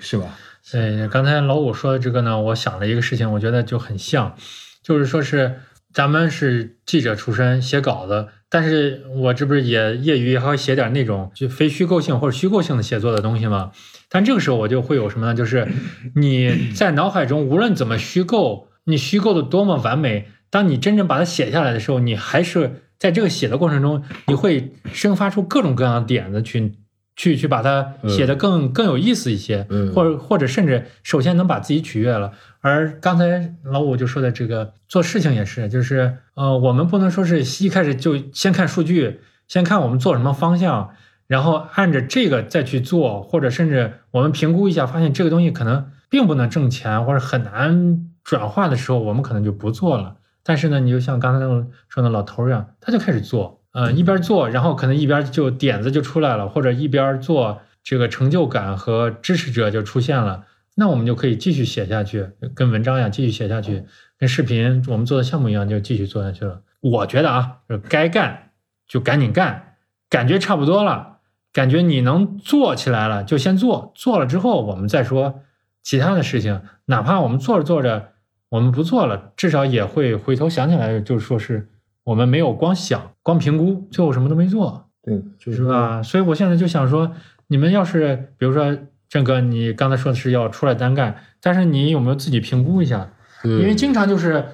[0.00, 0.36] 是吧？
[0.70, 4.36] 对，刚才老五说的这个呢，我想了一个事情，我觉得就很像，
[4.82, 5.56] 就是说是
[5.92, 13.72] 咱们是记者出身，写稿子，但是我这不是也业余还会写点那种就非虚构性或者虚构性的写作的东西吗？
[14.08, 15.34] 但这个时候我就会有什么呢？
[15.34, 15.68] 就是
[16.14, 26.74] 你在脑海中无论怎么虚构，你虚构的多么完美，当你真正把它写下来的时候，你还是在这个写的过程中，你会生发出各种各样的点子去。
[27.20, 32.32] 去去把它写得更、更有意思一些，嗯或者或者甚至首先能把自己取悦了。
[32.62, 40.94] 而刚才老五就说的这个做事情也是，就是呃，我们不能说是一开始就先看数据，先看我们做什么方向，
[41.26, 50.16] 然后按着这个再去做，或者甚至我们评估一下，发现这个东西可能并不能挣钱，或者很难转化的时候，我们可能就不做了。
[50.42, 60.44] 但是呢，你就像刚才那种说的老头一样，他就开始做，呃，一边做，然后可能一边就点子就出来了，或者一边做，这个成就感和支持者就出现了。
[60.76, 63.84] 那我们就可以继续写下去，跟文章一样继续写下去，
[64.18, 66.62] 跟视频我们做的项目一样就继续做下去了。
[66.80, 68.50] 我觉得啊，就该干
[68.88, 69.74] 就赶紧干，
[70.08, 71.18] 感觉差不多了，
[71.52, 75.42] 感觉你能做起来了就先做，做了之后我们再说
[75.82, 76.62] 其他的事情。
[76.86, 78.12] 哪怕我们做着做着
[78.48, 81.68] 我们不做了，至少也会回头想起来，就是说是
[82.10, 84.90] 我们没有光想、光评估，最后什么都没做。
[85.02, 86.02] 对，就是吧？
[86.02, 87.12] 所以我现在就想说，
[87.46, 88.76] 你们要是比如说
[89.08, 93.12] 郑哥，你刚才说的是要出来单干，但是你有没有自己评估一下？
[93.44, 94.44] 嗯因为经常就是，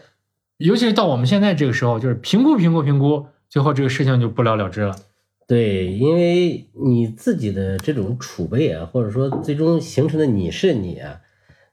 [0.59, 4.95] 尤其是到我们现在这个时候，就是评估评估评估，最后这个事情就不了了之了。
[5.49, 11.21] 对，因为你自己的这种储备啊，或者说最终形成的你是你啊，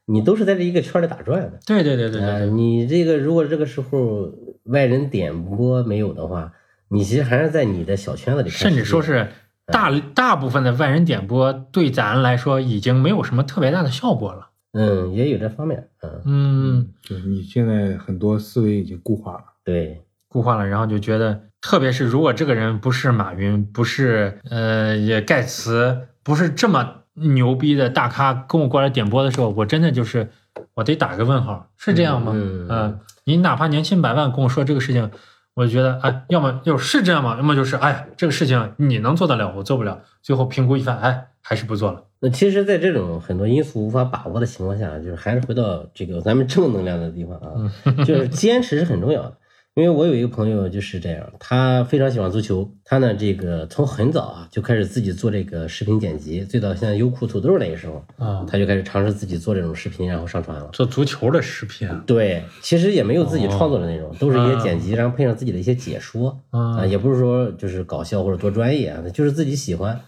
[0.06, 1.60] 你都是在这一个圈里打转的。
[1.66, 4.32] 对对对对对呃，对，你这个如果这个时候
[4.64, 6.52] 外人点播没有的话，
[6.88, 9.28] 你其实还是在你的小圈子里甚至说是
[9.66, 14.50] 大大部分的外人点播对咱来说已经没有什么特别大的效果了。
[14.72, 19.44] 嗯，也有这方面，嗯，嗯，就是你现在很多思维已经固化了。
[19.62, 30.28] 对，固化了，然后就觉得，特别是如果这个人不是马云，不是呃也盖茨，不是这么牛逼的大咖跟我过来点播的时候，我真的就是
[30.74, 32.32] 我得打个问号，是这样吗？
[32.34, 35.10] 嗯呃你哪怕年薪百万跟我说这个事情，
[35.54, 37.36] 我就觉得哎，要么就是这样吗？
[37.36, 42.02] 要么就是哎，这个事情你能做得了，我做不了，最后评估一番，哎，还是不做了。
[42.20, 49.32] 那其实，在这种很多因素无法把握的情况下，就是还是回到这个咱们正能量的地方啊，就是坚持是很重要的。
[49.74, 60.68] 因为我有一个朋友就是这样，他非常喜欢足球，他呢这个从很早啊就开始自己做这个视频剪辑，最早像优酷土豆那个时候，啊，他就开始尝试自己做这种视频，然后上传了。
[60.72, 70.00] 做足球的视频啊，对，其实也没有自己创作的内容，都是一些啊剪辑，然后配上自己的一些解说啊，啊也不是说就是搞笑或者多专业啊，就是自己喜欢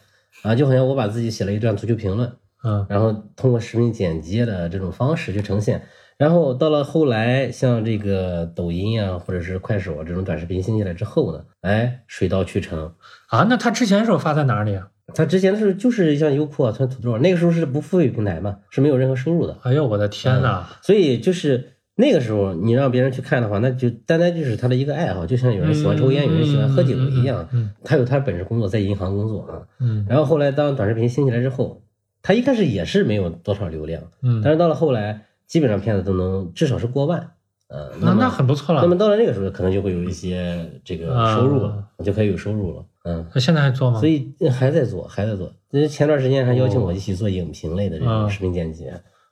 [0.43, 5.83] 啊，就好像我把自己写了一段足球评论，嗯然后通过视频剪辑的这种方式去呈现。
[6.19, 12.95] 然后到了后来，像这个抖音啊，或者是快手啊这种短视频兴起来之后呢，哎，水到渠成。
[13.29, 14.89] 啊，那他之前的时候发在哪里啊？
[15.15, 19.57] 他之前的时候就是像优酷啊、像土豆啊，那个时候是不付费平台嘛，是没有任何收入的。
[19.63, 20.67] 哎呦，我的天呐！
[20.83, 27.47] 所以就是那个时候，你让别人去看的话，那就单单就是他的一个爱好，就像有人喜欢抽烟，有人喜欢喝酒一样。
[27.53, 29.63] 嗯他有他本职工作，在银行工作啊。
[29.81, 31.83] 嗯然后后来当短视频兴起来之后，
[32.23, 37.33] 他一开始也是没有多少流量，嗯，但是到了后来，基本上片子都能至少是过万。
[37.69, 38.81] 呃，那那很不错了。
[38.83, 42.85] 那么到了那个时候，可能就会有一些这个收入了啊，就可以有收入了。
[43.03, 43.99] 嗯，那现在还做吗？
[43.99, 45.53] 所以呃还在做，还在做。
[45.71, 48.85] 因为前段时间还邀请我一起做影评类的这啊种视频剪辑，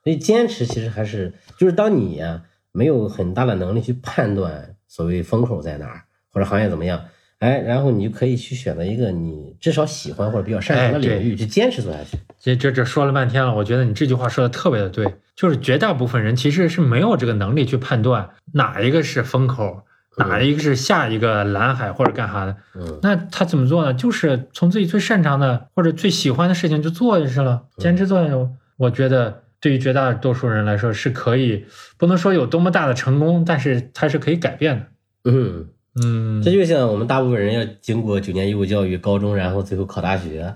[0.03, 2.43] 所以坚持其实还是就是当你呀、
[2.73, 6.03] 没有很大的能力去判断所谓风口在哪儿
[6.33, 7.05] 或者行业怎么样，
[7.39, 12.17] 哎，然后你就可以去选择一个你至少喜欢或者比较擅长的领域，去坚持做下去。
[12.39, 19.83] 这这这说了半天了，我觉得你这句话说的特别的对，就是绝大部分人其实是没有这个能力去判断哪一个是风口，
[20.17, 22.55] 哪一个是下一个蓝海或者干啥的。
[22.75, 23.93] 嗯，那他怎么做呢？
[23.93, 28.47] 就是从自己最擅长的或者最喜欢的事情就做就是了，坚持做下去。
[28.77, 31.65] 我觉得对于绝大多数人来说是可以，
[31.97, 34.85] 不能说有多么大的成功，但是它是可以改变的。
[35.31, 35.67] 嗯，
[36.03, 40.55] 嗯，这就像我们大部分人要经过九年义务教育、高中，然后最后考大学，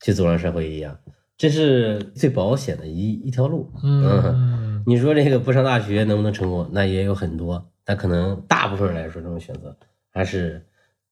[0.00, 0.98] 去走上社会一样，
[1.36, 3.70] 这是最保险的一一条路。
[3.82, 6.70] 嗯你说这个不上大学能不能成功？
[6.72, 9.76] 那也有很多，但可能大部分人来说，这种选择
[10.10, 10.64] 还是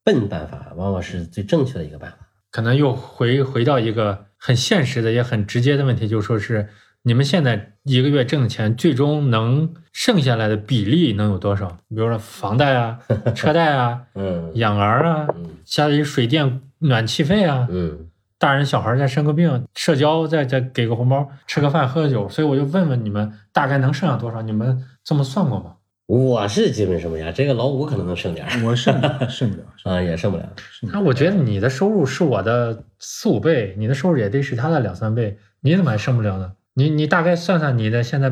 [0.02, 2.18] 笨办法，往往是最正确的一个办法。
[2.50, 6.66] 可能又回回到一个很现实的也很直接的问题，就是说是
[7.06, 11.68] 你们现在一个月挣的钱，最终能剩下来的比例能有多少？
[11.88, 12.98] 比如说房贷啊、
[13.32, 24.42] 车贷啊、嗯养儿啊、嗯家里水电暖气费啊，嗯大人小孩再生个病，社交再再给个红包，吃个饭喝个酒，所以我就问问你们，大概能剩下多少？
[24.42, 25.74] 你们这么算过吗？
[26.06, 27.30] 我是基本什么呀？
[27.30, 28.92] 这个老五可能能剩点儿我剩
[29.30, 30.42] 剩不了， 啊，也剩不了。
[30.56, 36.50] 剩不了那我觉得你的收入是我的四五倍，你的收入也得是他的两三倍，你怎么还剩不了呢？
[36.78, 38.30] 你你大概算算你的现在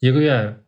[0.00, 0.58] 一个月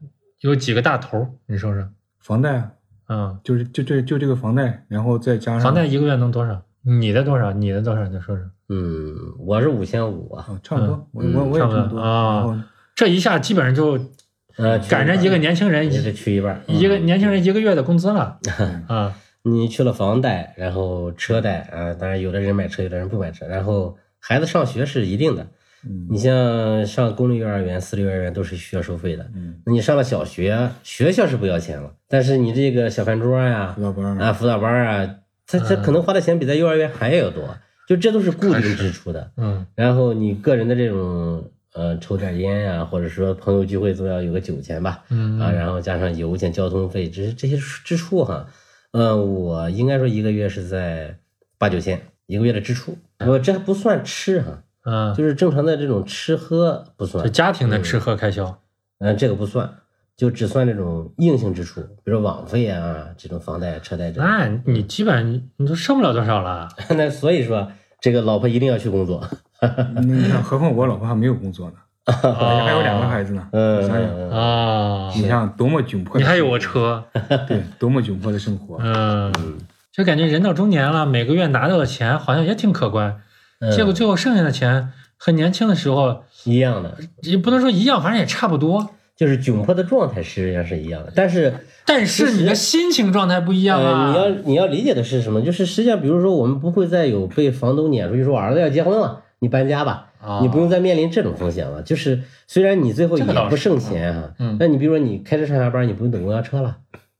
[0.41, 1.27] 有几个大头？
[1.47, 1.89] 你说说，
[2.21, 2.73] 房贷啊，
[3.09, 6.63] 嗯，就是就这就这个房贷，然后再加上房贷一个月能多少？
[6.85, 7.53] 你的多少？
[7.53, 8.07] 你的多少？
[8.07, 8.45] 你说说。
[8.69, 12.65] 嗯，我是五千五啊，啊，差不多，我嗯我我也差不多啊
[12.95, 13.99] 这一下基本上就
[14.57, 16.63] 呃，赶上一个年轻人也是去一半。
[16.69, 18.39] 一个年轻人一个月的工资了
[18.87, 19.15] 啊！
[19.43, 25.49] 你去了房贷，然后车贷啊，当然有的人买车，有的人不买车，然后孩子上学是一定的。
[25.85, 26.07] 嗯。
[26.11, 29.31] 你像上公立幼儿园、私立幼儿园都是需要收费的。
[29.35, 35.17] 嗯，那你上了小学，学校是不要钱了，但是你这个小饭桌呀、辅导班啊、辅导班啊，
[35.47, 37.57] 他他可能花的钱比在幼儿园还要多，
[37.89, 39.31] 就这都是固定支出的。
[39.37, 39.67] 嗯。
[39.75, 48.47] 然后你个人的这种呃抽点烟呀、或者说朋友聚会总要有个酒钱吧，嗯啊，然后加上油钱、交通费，这是这些支出哈，
[48.93, 51.17] 呃，我应该说一个月是在
[51.57, 58.59] 八九千一个月的支出，我这还不算吃哈，嗯，就是正常的这种吃喝不算就，家庭的吃喝开销。
[59.01, 59.71] 嗯、这个不算，
[60.17, 64.25] 就只算这种硬性支出，比如网费啊，这种房贷、车贷这种。
[64.25, 66.69] 那你基本你你都剩不了多少了。
[66.97, 67.71] 那所以说，
[68.01, 69.23] 这个老婆一定要去工作。
[69.61, 71.77] 那你看，何况我老婆还没有工作呢，
[72.11, 73.47] 还有两个孩子呢。
[73.53, 77.05] 嗯，啊，你想多么窘迫你还有个车，
[77.47, 78.79] 对，多么窘迫的生活。
[78.81, 79.33] 嗯，
[79.93, 83.21] 就感觉人到中年了，每个月拿到的钱好像也挺可观，嗯
[83.75, 88.91] 结果最后剩下的钱和年轻的时候一样的，也不能说一样，反正也差不多。
[89.17, 91.53] 就是窘迫的状态实际上是一样的，但是
[91.85, 94.11] 但是你的心情状态不一样呃，啊。
[94.11, 95.43] 你要你要理解的是什么？
[95.43, 101.83] 就是实际上，比如说我们不会再有被房东撵出去说我儿子要结婚了，你搬家吧，啊你不用再面临这种风险了。
[101.83, 106.77] 就是虽然你最后也不剩钱啊，嗯那你比如说你开车上下班，你不用等公交车了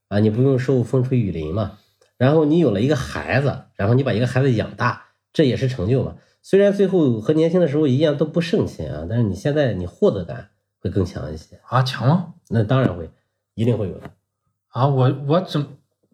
[0.07, 1.73] 啊，你不用受风吹雨淋嘛。
[2.17, 6.13] 然后你有了一个孩子，然后你把一个孩子养大，这也是成就嘛。
[6.41, 11.59] 虽然最后和年轻的时候一样都不剩钱啊，但是你现在你获得感会更强一些。
[11.67, 12.33] 啊，强吗？
[12.49, 13.09] 那当然会，
[13.55, 14.09] 一定会有的。
[14.69, 15.67] 啊，我我怎么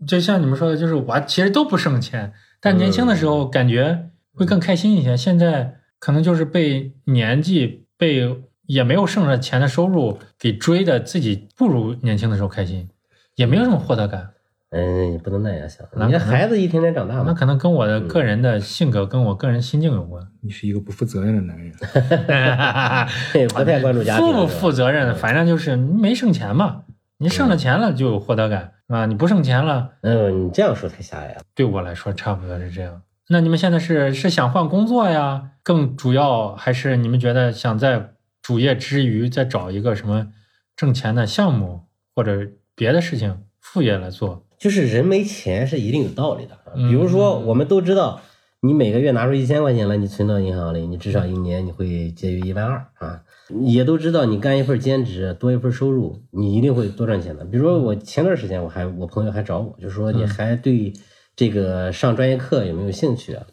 [0.07, 5.15] 就像你们说的，就是我其实都不剩钱，但年轻的时候感觉会更开心一些。
[5.15, 12.89] 现在可能就是被年纪被也没有剩着钱的收入给追的，自己不如年轻的时候开心，
[13.35, 14.31] 也没有什么获得感。
[14.77, 20.21] 嗯，你不能那样想，你看孩子一天天长大嘛，那可能跟我的个人的性格跟我个人心境有关。
[20.41, 21.71] 你是一个不负责任的男人。
[23.31, 26.83] 嘿不太关注家庭，负不负责任，反正就是没剩钱嘛。
[27.19, 29.05] 你剩了钱了就有获得感，是吧？
[29.05, 31.41] 你不剩钱了，嗯，你这样说太狭隘了。
[31.55, 33.01] 对我来说差不多是这样。
[33.29, 35.51] 那你们现在是是想换工作呀？
[35.63, 38.11] 更主要还是你们觉得想在
[38.41, 40.27] 主业之余再找一个什么
[40.75, 42.45] 挣钱的项目或者
[42.75, 44.45] 别的事情副业来做？
[44.57, 48.21] 就是人没钱是一定有道理的比如说，我们都知道，
[48.61, 53.21] 你每个月拿出一千块钱来，你存到银行里，你至少一年你会节约一万二啊。
[53.61, 57.45] 也都知道，你干一份兼职多一份收入，你一定会多赚钱的。
[57.45, 60.91] 比如说，我前段时间我还我朋友还找我，就说你还对
[61.35, 63.45] 这个上专业课有没有兴趣啊？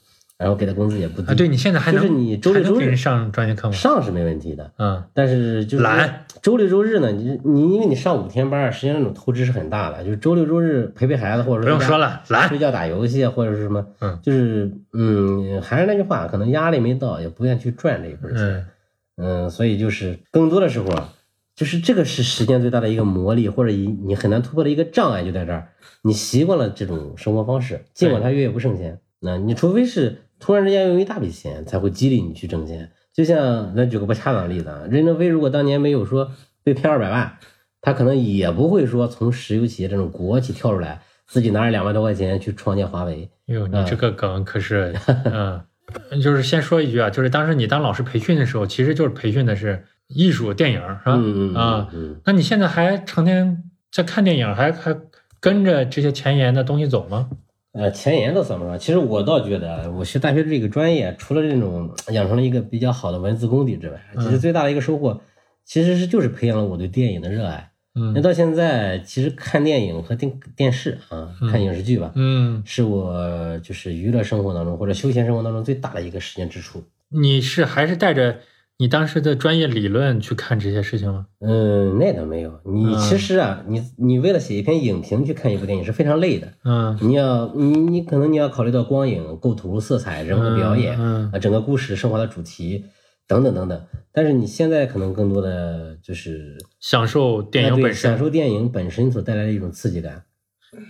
[0.43, 3.75] 然后给的工资也不低啊，对你现在还能就是你周六周日上专业课吗？
[3.75, 10.03] 上是没问题的，嗯，但是就是懒周六周日呢，你你因为你上五天班儿，实际上那种透支是很大的。
[10.03, 21.13] 就是周六周日陪陪孩子，或者说不用说了，懒睡觉打游戏，或者是什么，嗯就是嗯，还是那句话，可能压力没到，也不愿意去赚这一份钱，嗯嗯，所以就是更多的时候啊，
[21.55, 25.69] 就是这个是时间最大的一个磨砺，或者你你很难突破的一个障碍就在这儿，
[26.03, 32.91] 你习惯了这种生活方式，尽管它月月不挣钱，那你除非是突然之间用一大笔钱，才会激励你去挣钱。
[33.15, 36.33] 就像咱举个不恰当的例子啊，任正非如果当年没有说
[36.65, 37.39] 被骗二百万，
[37.81, 43.31] 他可能也不会说从石油企业这种国企跳出来，自己拿着两万多块钱去创建华为。
[43.47, 44.93] 哟，你嗯这个梗可是，
[45.27, 45.63] 嗯，
[46.21, 51.15] 就是先说一句啊，就是当时你当老师培训的时候，其实就是培训的是艺术电影，是吧？
[51.17, 53.63] 嗯嗯啊，嗯，那你现在还成天
[53.93, 54.97] 在看电影，还还
[55.39, 57.29] 跟着这些前沿的东西走吗？
[57.73, 58.79] 呃，前沿倒算不上。
[58.79, 65.21] 其实我倒觉得，我学大学这个专业，除了这种养成了一个比较好的文字功底之外，其实嗯最大的一个收获，
[65.65, 67.71] 其实是就是培养了我对电影的热爱。
[67.95, 76.83] 嗯那嗯到现在，其实看电影和电电视啊，看影视剧吧，嗯，是我就是娱乐生活当中或者休闲生活当中最大的一个时间支出。
[77.11, 78.39] 你是还是带着
[78.79, 81.27] 你当时的专业理论去看这些事情吗？
[81.41, 82.61] 嗯，那倒没有。
[82.65, 86.49] 你嗯其实啊，你你为了写一篇影评去看一部电影是非常累的。
[86.65, 92.87] 嗯，你要你你可能你要考虑到光影、构图、色彩、人物的表演，嗯啊，整个故事生活的主题
[93.29, 93.81] 等等等等。
[94.11, 98.19] 但是你现在可能更多的就是享受电影本身享。
[98.19, 100.25] 受电影本身所带来的一种刺激感。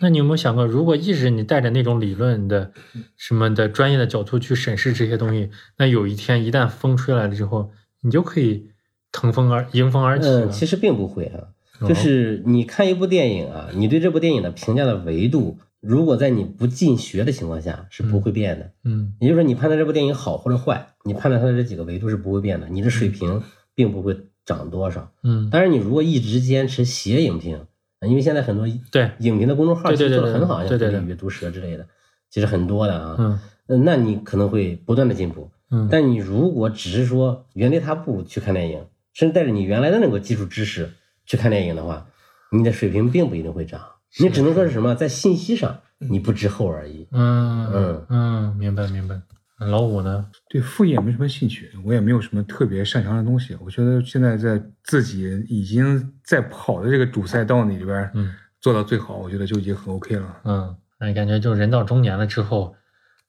[0.00, 2.72] 那你有没有想过，如果一直你带着那种理论的
[3.16, 7.70] 什么的专业的角度去审视这些东西，那有一天一旦风吹来了之后，
[8.02, 8.70] 你就可以
[9.10, 10.46] 腾风而迎风而起了。
[10.46, 11.48] 嗯，其实并不会啊，
[11.80, 18.70] 哦就是你看一部电影啊，你对这部电影的评价的维度，如果在你不进学的情况下是不会变的。
[18.84, 23.42] 嗯也就是说，你判断这部电影好或者坏，你判断它的这几个维度是不会变的，你的水平
[23.74, 25.12] 并不会涨多少。
[25.24, 27.66] 嗯但是，你如果一直坚持写影评
[28.06, 31.86] 因为现在很多对，影评的公众号其实做的很好，像对对毒蛇之类的，
[32.30, 33.16] 其实很多的啊。
[33.18, 33.38] 嗯
[33.68, 35.50] 呃那你可能会不断的进步。
[35.70, 38.84] 嗯，但你如果只是说原地踏步去看电影，
[39.14, 40.90] 甚至带着你原来的那个基础知识
[41.24, 42.06] 去看电影的话，
[42.50, 43.80] 你的水平并不一定会涨，
[44.20, 47.06] 你只能说是什么，在信息上你不知后而已。
[47.12, 49.22] 嗯嗯嗯，明白明白。
[49.68, 50.26] 老五呢？
[50.48, 53.56] 对副业没什么兴趣，我也没有什么特别擅长的东西。
[53.60, 60.40] 我觉得现在在自己已经在跑的这个主赛道里边，嗯做到最好，我觉得就已经很 OK 了。
[60.44, 62.76] 嗯，那感觉就人到中年了之后，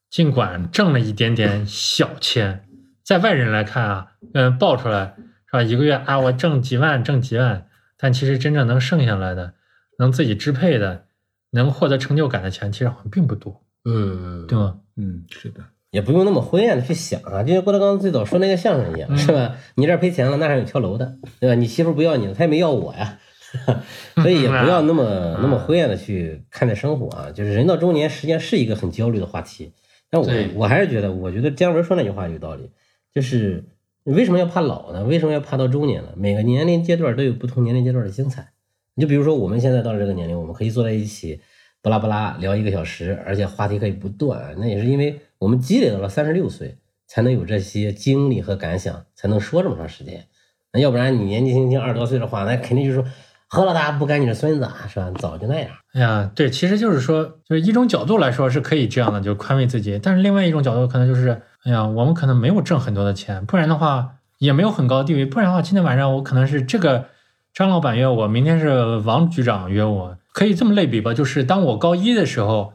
[0.08, 2.68] 尽管挣了一点点小钱，
[3.04, 5.16] 在外人来看啊，嗯，报出来
[5.46, 5.62] 是吧？
[5.62, 7.66] 一个月啊，我挣几万，挣几万，
[7.98, 9.54] 但其实真正能剩下来的，
[9.98, 11.06] 能自己支配的，
[11.50, 14.78] 能获得成就感的钱，其实好像并不多，嗯，对吗？
[14.96, 15.64] 嗯，是的，
[15.94, 19.54] 也不用那么灰暗的去想啊，就像郭德纲最早说那个相声一样，嗯是吧？
[19.76, 21.54] 你这儿赔钱了，那还有跳楼的，对吧？
[21.54, 23.20] 你媳妇不要你了，她也没要我呀，
[24.20, 27.30] 所以也不要那么嗯那么灰暗的去看待生活啊。
[27.30, 29.72] 就是人到中年，实际上是一个很焦虑的话题。
[30.10, 32.70] 但我我还是觉得，我觉得姜文说那句话有道理，
[33.14, 33.64] 就是
[34.02, 35.04] 你为什么要怕老呢？
[35.04, 36.08] 为什么要怕到中年呢？
[36.16, 38.48] 每个年龄阶段都有不同年龄阶段的精彩。
[38.96, 41.40] 你就比如说我们现在到了这个年龄，我们可以坐在一起，
[41.82, 50.24] 巴拉巴拉聊一个小时，而且话题可以不断，那也是因为我们积累到了三十六岁，才能有这些经历和感想，才能说这么长时间。
[50.72, 53.04] 那要不然你年纪轻轻二十多岁的话，那肯定就是说
[53.46, 55.12] 何老大不干你的孙子啊，是吧？
[55.18, 55.68] 早就那样。
[55.92, 67.04] 哎呀，对，其实就是说，就是一种角度来说是可以这样的，就宽慰自己；但是另外一种角度可能就是，哎呀，我们可能没有挣很多的钱，不然的话也没有很高的地位，不然的话今天晚上我可能是这个
[67.52, 71.12] 张老板约我，明天是王局长约我，可以这么类比吧？
[71.12, 72.72] 就是当我高一的时候，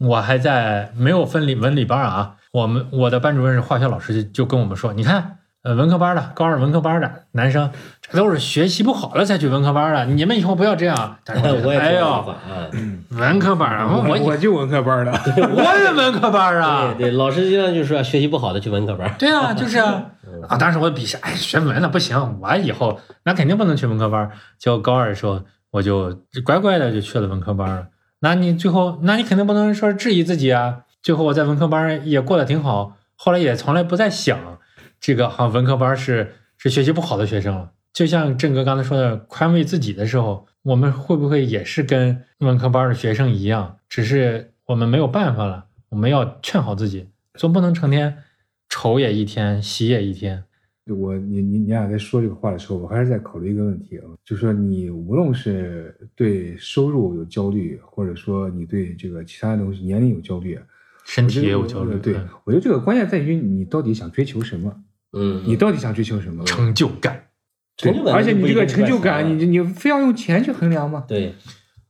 [0.00, 5.36] 我还在没有分理文理班啊，我们我的班主任是化学老师，就就跟我们说，你看。
[5.62, 7.70] 呃，文科班的高二文科班的男生，
[8.00, 10.06] 这都是学习不好了才去文科班的。
[10.06, 11.18] 你们以后不要这样。
[11.22, 12.34] 但是我也哎呦，
[13.10, 17.10] 文科班啊，我我我就文科班的， 我也文科班啊对。
[17.10, 19.14] 对，老师经常就说学习不好的去文科班。
[19.20, 20.02] 对啊，就是啊。
[20.48, 24.30] 啊，当时我比下，哎，学文的不行，我以后那肯定不能去文科班。
[24.58, 25.42] 结果高二的时候，
[25.72, 27.86] 我就乖乖的就去了文科班了。
[28.20, 30.84] 那你最后，那你肯定不能说质疑自己啊。
[31.02, 34.58] 最后我在文科班也过得挺好，后来也从来不再想
[35.00, 37.72] 这个好文科班是是学习不好的学生了。
[37.92, 43.78] 就像郑哥刚才说的，宽慰自己的时候，我们会不会也是跟文科班的学生一样？
[43.88, 48.18] 只是我们没有办法了，我们要劝好自己，总不能成天
[48.68, 50.44] 愁也一天，喜也一天。
[50.94, 60.58] 我你你你俩在说这个话的时候，我还是在考虑一个问题啊，就是说你无论是对收入有焦虑，或者说你对这个其他的东西年龄有焦虑，
[61.04, 64.74] 身体也有焦虑，对嗯，我觉得这个关键在于你到底想追求什么，
[65.12, 66.44] 嗯，你到底想追求什么？
[66.44, 67.24] 成就感。
[67.76, 71.02] 成就感而且你这个成就感，你你非要用钱去衡量吗？
[71.08, 71.34] 对，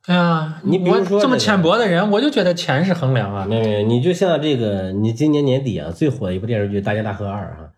[0.07, 3.45] 哎呀，你比如我这么说这个浅薄的人，我就觉得钱是衡量啊。
[3.45, 7.70] 没有没有，你就像这个，你今年年底啊最火的一部电视剧《大江大河二》哈，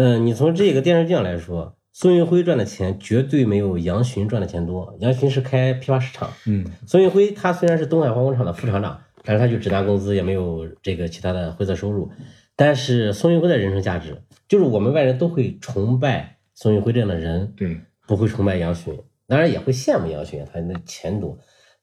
[0.00, 4.96] 嗯，你从这个电视剧上来说，孙运辉赚的钱绝对没有杨巡赚的钱多。
[5.00, 12.08] 杨巡是开批发市场，嗯，孙运辉他虽然是东海化工厂的副厂长，但是他就只拿工资，也没有这个其他的灰色收入。
[12.54, 18.96] 但是孙运辉的人生价值，就是我们外人都会崇拜孙运辉这样的人，对，不会崇拜杨巡，
[19.26, 21.36] 当然也会羡慕杨巡，他那钱多。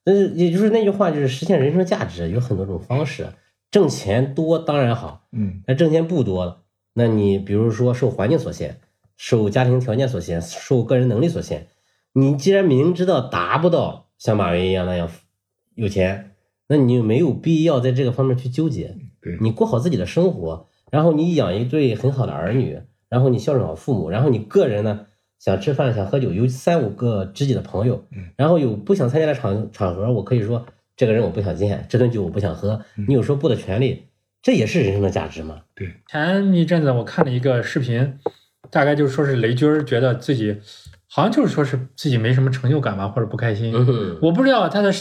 [0.06, 3.28] 但是也就是那句话，就是实现人生价值有很多种方式，
[3.70, 6.62] 挣钱多当然好，嗯，但挣钱不多，
[6.98, 8.80] 那你比如说受环境所限，
[9.18, 11.68] 受家庭条件所限，受个人能力所限，
[12.14, 15.12] 你既然明知道达不到像马云一样那样
[15.76, 16.32] 有钱，
[16.70, 18.96] 那你就没有必要在这个方面去纠结。
[19.22, 22.80] 对，你过好自己的生活，然后你养一对很好的儿女，
[23.10, 28.06] 然后你孝顺好父母，然后你个人呢想吃饭想喝酒，有三五个知己的朋友，
[28.38, 30.66] 然后有不想参加的场场合，我可以说
[30.96, 34.06] 这个人我不想见，这顿酒我不想喝，你有说不的权利，
[34.46, 35.62] 这也是人生的价值嘛。
[36.08, 38.20] 前一阵子我看了一个视频，
[38.70, 40.56] 大概就是说是雷军觉得自己
[41.10, 43.74] 好像就是说是自己没什么成就感吧，或者不开心。
[43.76, 44.94] 嗯，我不知道他的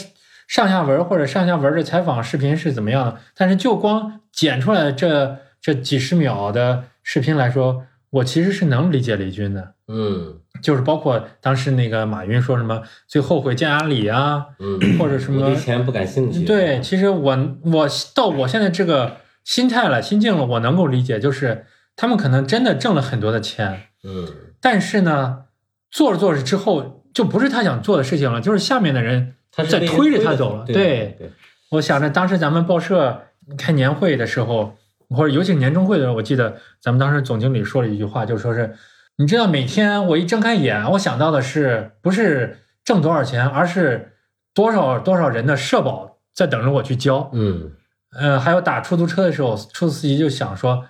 [0.47, 9.73] 上下文或者上下文的采访视频是怎么样的，但是就光剪出来这这几十秒的视频来说，我其实是能理解雷军的。
[9.87, 16.43] 嗯就是包括当时那个马云说什么最后悔见阿里啊，嗯，或者什么我对钱不感兴趣。
[16.43, 21.65] 对，其实我我到我现在这个心态了、心境了，我能够理解，就是
[21.95, 24.27] 他们可能真的挣了很多的钱，嗯。
[24.59, 25.43] 但是呢，
[25.91, 30.65] 做着做着之后就不是他想做的事情了，就是下面的人在推着他走了。
[30.65, 31.31] 对，
[31.69, 33.21] 我想着当时咱们报社
[33.57, 34.75] 开年会的时候，
[35.09, 38.75] 或者尤其是年终会的时候，我记得咱们当时总经理说了一句话，就说是，
[39.17, 44.13] 你知道每天我一睁开眼，我想到的是不是挣多少钱，而是
[44.55, 47.29] 多少多少人的社保在等着我去交。
[47.33, 47.71] 嗯
[48.17, 50.85] 呃，还有打出租车的时候，出租司机就想说，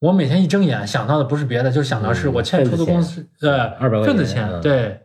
[0.00, 5.02] 我每天一睁眼想到的不是别的，就想到是嗯我欠出租公司呃200块份子钱，对，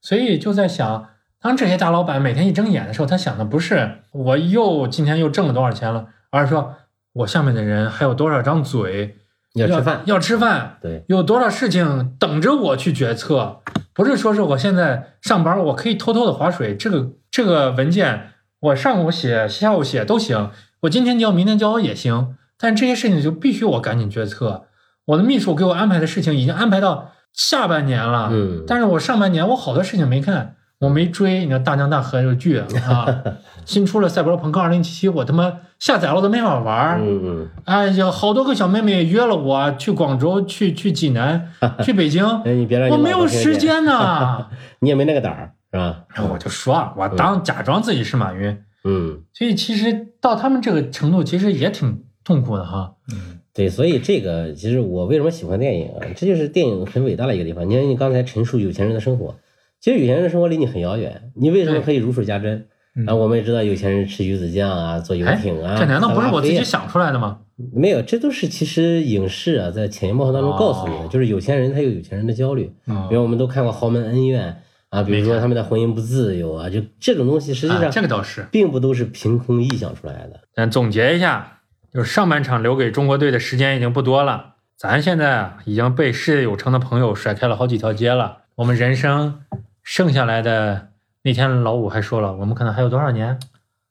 [0.00, 1.08] 所以就在想，
[1.40, 6.74] 当这些大老板每天一睁眼的时候，他想的不是我又今天又挣了多少钱了，而是说
[7.12, 9.16] 我下面的人还有多少张嘴
[9.54, 13.60] 要吃饭，要吃饭，对，有多少事情等着我去决策，
[13.92, 20.50] 不是说是我现在上班我可以偷偷的划水，这个这个文件我上午写下午写都行，
[20.82, 24.64] 我今天交明天交也行，但这些事情就必须我赶紧决策。
[25.06, 31.40] 我的秘书给我安排的事情已经安排到下半年了，嗯但是我上半年我好多事情没看，我没追。
[31.44, 33.06] 你看《大江大河》这个剧啊，
[33.64, 37.00] 新出了《赛博朋克2077》，我他妈下载了我都没法玩儿。
[37.00, 41.50] 嗯嗯，哎呀，好多个小妹妹约了我去广州、去去济南、
[41.82, 44.46] 去北京， 哎，你别让我没有时间呐。
[44.80, 46.04] 你也没那个胆儿，是吧？
[46.14, 52.94] 然后我就说，我当假装自己是马云，嗯，所以其实到他们这个程度，其实也挺痛苦的哈。
[53.12, 56.06] 嗯对，所以这个其实我为什么喜欢电影啊？
[56.14, 57.68] 这就是电影很伟大的一个地方。
[57.68, 59.34] 你看，你刚才陈述有钱人的生活，
[59.80, 62.66] 其实有钱人的生活离你很遥远，你为什么可以如数家珍？
[62.94, 67.40] 嗯啊，我们也知道有钱人吃鱼子酱啊，坐游哎，艇啊，这难道不是我自己想出来的吗？
[67.72, 72.72] 没有，这都是其实影视啊，在潜移默化当中告诉你的，哦就是有钱人他有有钱人的焦虑。
[72.86, 74.52] 嗯比如我们都看过《豪门恩怨》
[74.90, 78.46] 啊，比如说他们的婚姻不自由啊，就这种东西，实际啊上这个倒是。
[78.50, 80.40] 并不都是凭空臆想出来的。
[80.54, 81.60] 咱总结一下，
[81.92, 88.38] 就是上半场留给中国队的时间已经不多了，咱现在啊已经被事业有成的朋友甩开了好几条街了。
[88.56, 89.40] 我们人生
[89.82, 90.88] 剩下来的
[91.22, 93.38] 那天，老五还说了，我们可能还有多少年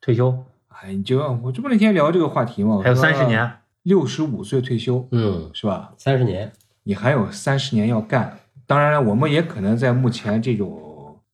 [0.01, 0.45] 退休？
[0.69, 3.51] 哎，你就我这不那天聊这个话题吗，还有三十，年。
[3.83, 5.93] 六十五岁退休嗯，是吧？
[5.97, 6.51] 三十年，
[6.83, 8.37] 你还有三十年要干。
[8.65, 10.67] 当然了，我们也可能在目前这种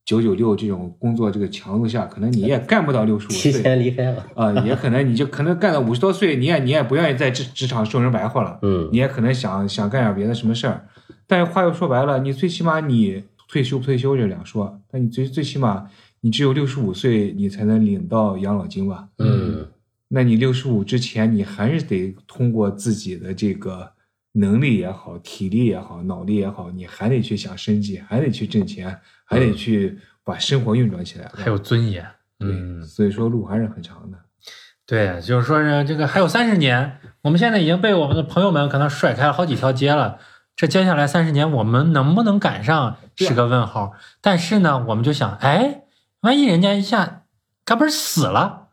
[0.04, 4.26] 九九六这种工作这个强度下，可能你也干不到六十五提岁前离开了。
[4.34, 10.86] 啊、也可能你就可能干到五十多岁，你也你也不愿意在职职场受人白活了，嗯你也可能想想干点别的什么事儿。
[11.26, 15.86] 但是话又说白了，你最起码你退休不退休这两说，但你最最起码
[16.20, 19.08] 你只有六十五岁，你才能领到养老金吧？
[19.18, 19.66] 嗯
[20.08, 23.90] 那你六十五之前，你还是得通过自己的这个
[24.32, 31.30] 能力也好、体力也好、脑力也好，你还得去想生计，还得去挣钱，还得去把生活运转起来。
[31.34, 32.06] 还有尊严。
[32.38, 34.18] 对，嗯，所以说路还是很长的。
[34.86, 40.18] 对，就是说呢这个还有三十年，我们现在已经被我们的朋友们可能甩开了好几条街了。
[40.56, 43.94] 这接下来三十年，我们能不能赶上是个问号。
[44.20, 45.82] 但是呢，我们就想，哎，
[46.20, 47.22] 万一人家一下
[47.64, 48.68] 嘎嘣儿死了，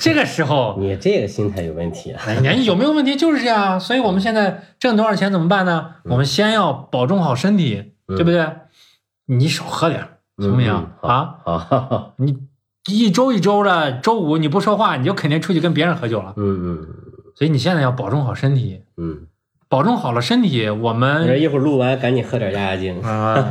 [0.00, 2.22] 这个时候， 你这个心态有问题啊。
[2.26, 3.16] 哎，你有没有问题？
[3.16, 3.78] 就是这样。
[3.78, 5.96] 所以我们现在挣多少钱怎么办呢？
[6.04, 8.46] 我们先要保重好身体，对不对？
[9.26, 10.08] 你少喝点，
[10.38, 10.72] 行不行、
[11.02, 12.12] 啊？
[12.16, 12.38] 你
[12.88, 16.34] 一周一周的，周五你不说话，你就肯定出去跟别人喝酒了。
[16.36, 16.86] 嗯嗯
[17.34, 19.26] 所以你现在要保重好身体，嗯，
[19.68, 23.02] 保重好了身体，我们一会儿录完赶紧喝点压压惊。
[23.02, 23.48] 啊、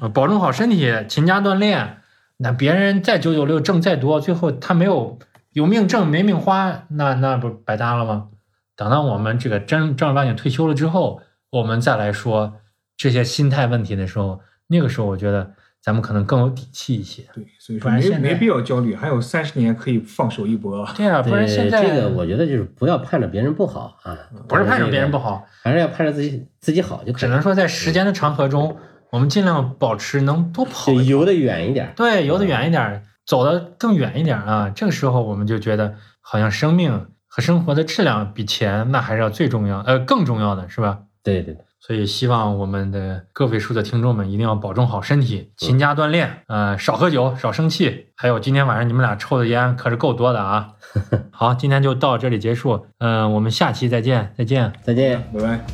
[0.00, 1.98] 呃保重好身体，勤加锻炼。
[2.38, 5.18] 那别人再九九六挣再多，最后他没有
[5.52, 8.28] 有命挣没命花，那那不白搭了吗？
[8.74, 12.54] 等到我们这个真正儿八经退休了之后，我们再来说
[12.96, 14.40] 这些心态问题的时候，
[14.72, 17.22] 那个时候我觉得咱们可能更有底气一些。
[17.34, 20.84] 对，所以说没没必要焦虑，还有三十年可以放手一搏。
[20.96, 24.16] 对啊，不然现在这个，我觉得就是不要盼着别人不好啊，
[24.48, 28.76] 不是盼着别人不好，还是要盼着自己自己好就可以，只能说在时间的长河中，
[29.10, 31.92] 我们尽量保持能多跑游得远一点。
[31.94, 34.72] 对，游得远一点儿，走得更远一点儿啊。
[34.74, 41.00] 这个时候我们就觉得，好像生命和生活的质量比钱那还是要最重要，呃，更重要的是吧？
[41.24, 48.06] 对对对，所以希望我们的个位数的听众们一定要保重好身体，勤加锻炼，呃，少喝酒，少生气。
[48.14, 50.74] 还有今天晚上你们俩抽的烟可是够多的啊。
[51.32, 54.72] 好，今天就到这里结束，嗯、我们下期再见，再见。
[54.84, 55.28] 再见。
[55.34, 55.66] 拜拜。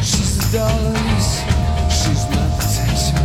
[0.00, 1.42] She's the dollars,
[1.90, 3.20] she's my protection.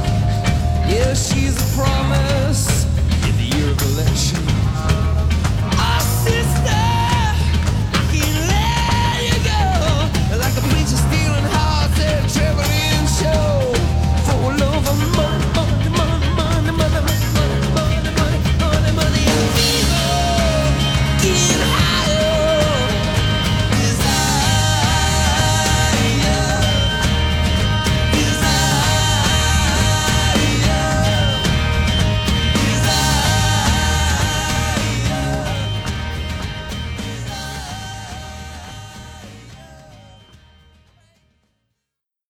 [0.90, 2.86] Yeah, she's a promise
[3.24, 4.35] in the year of election.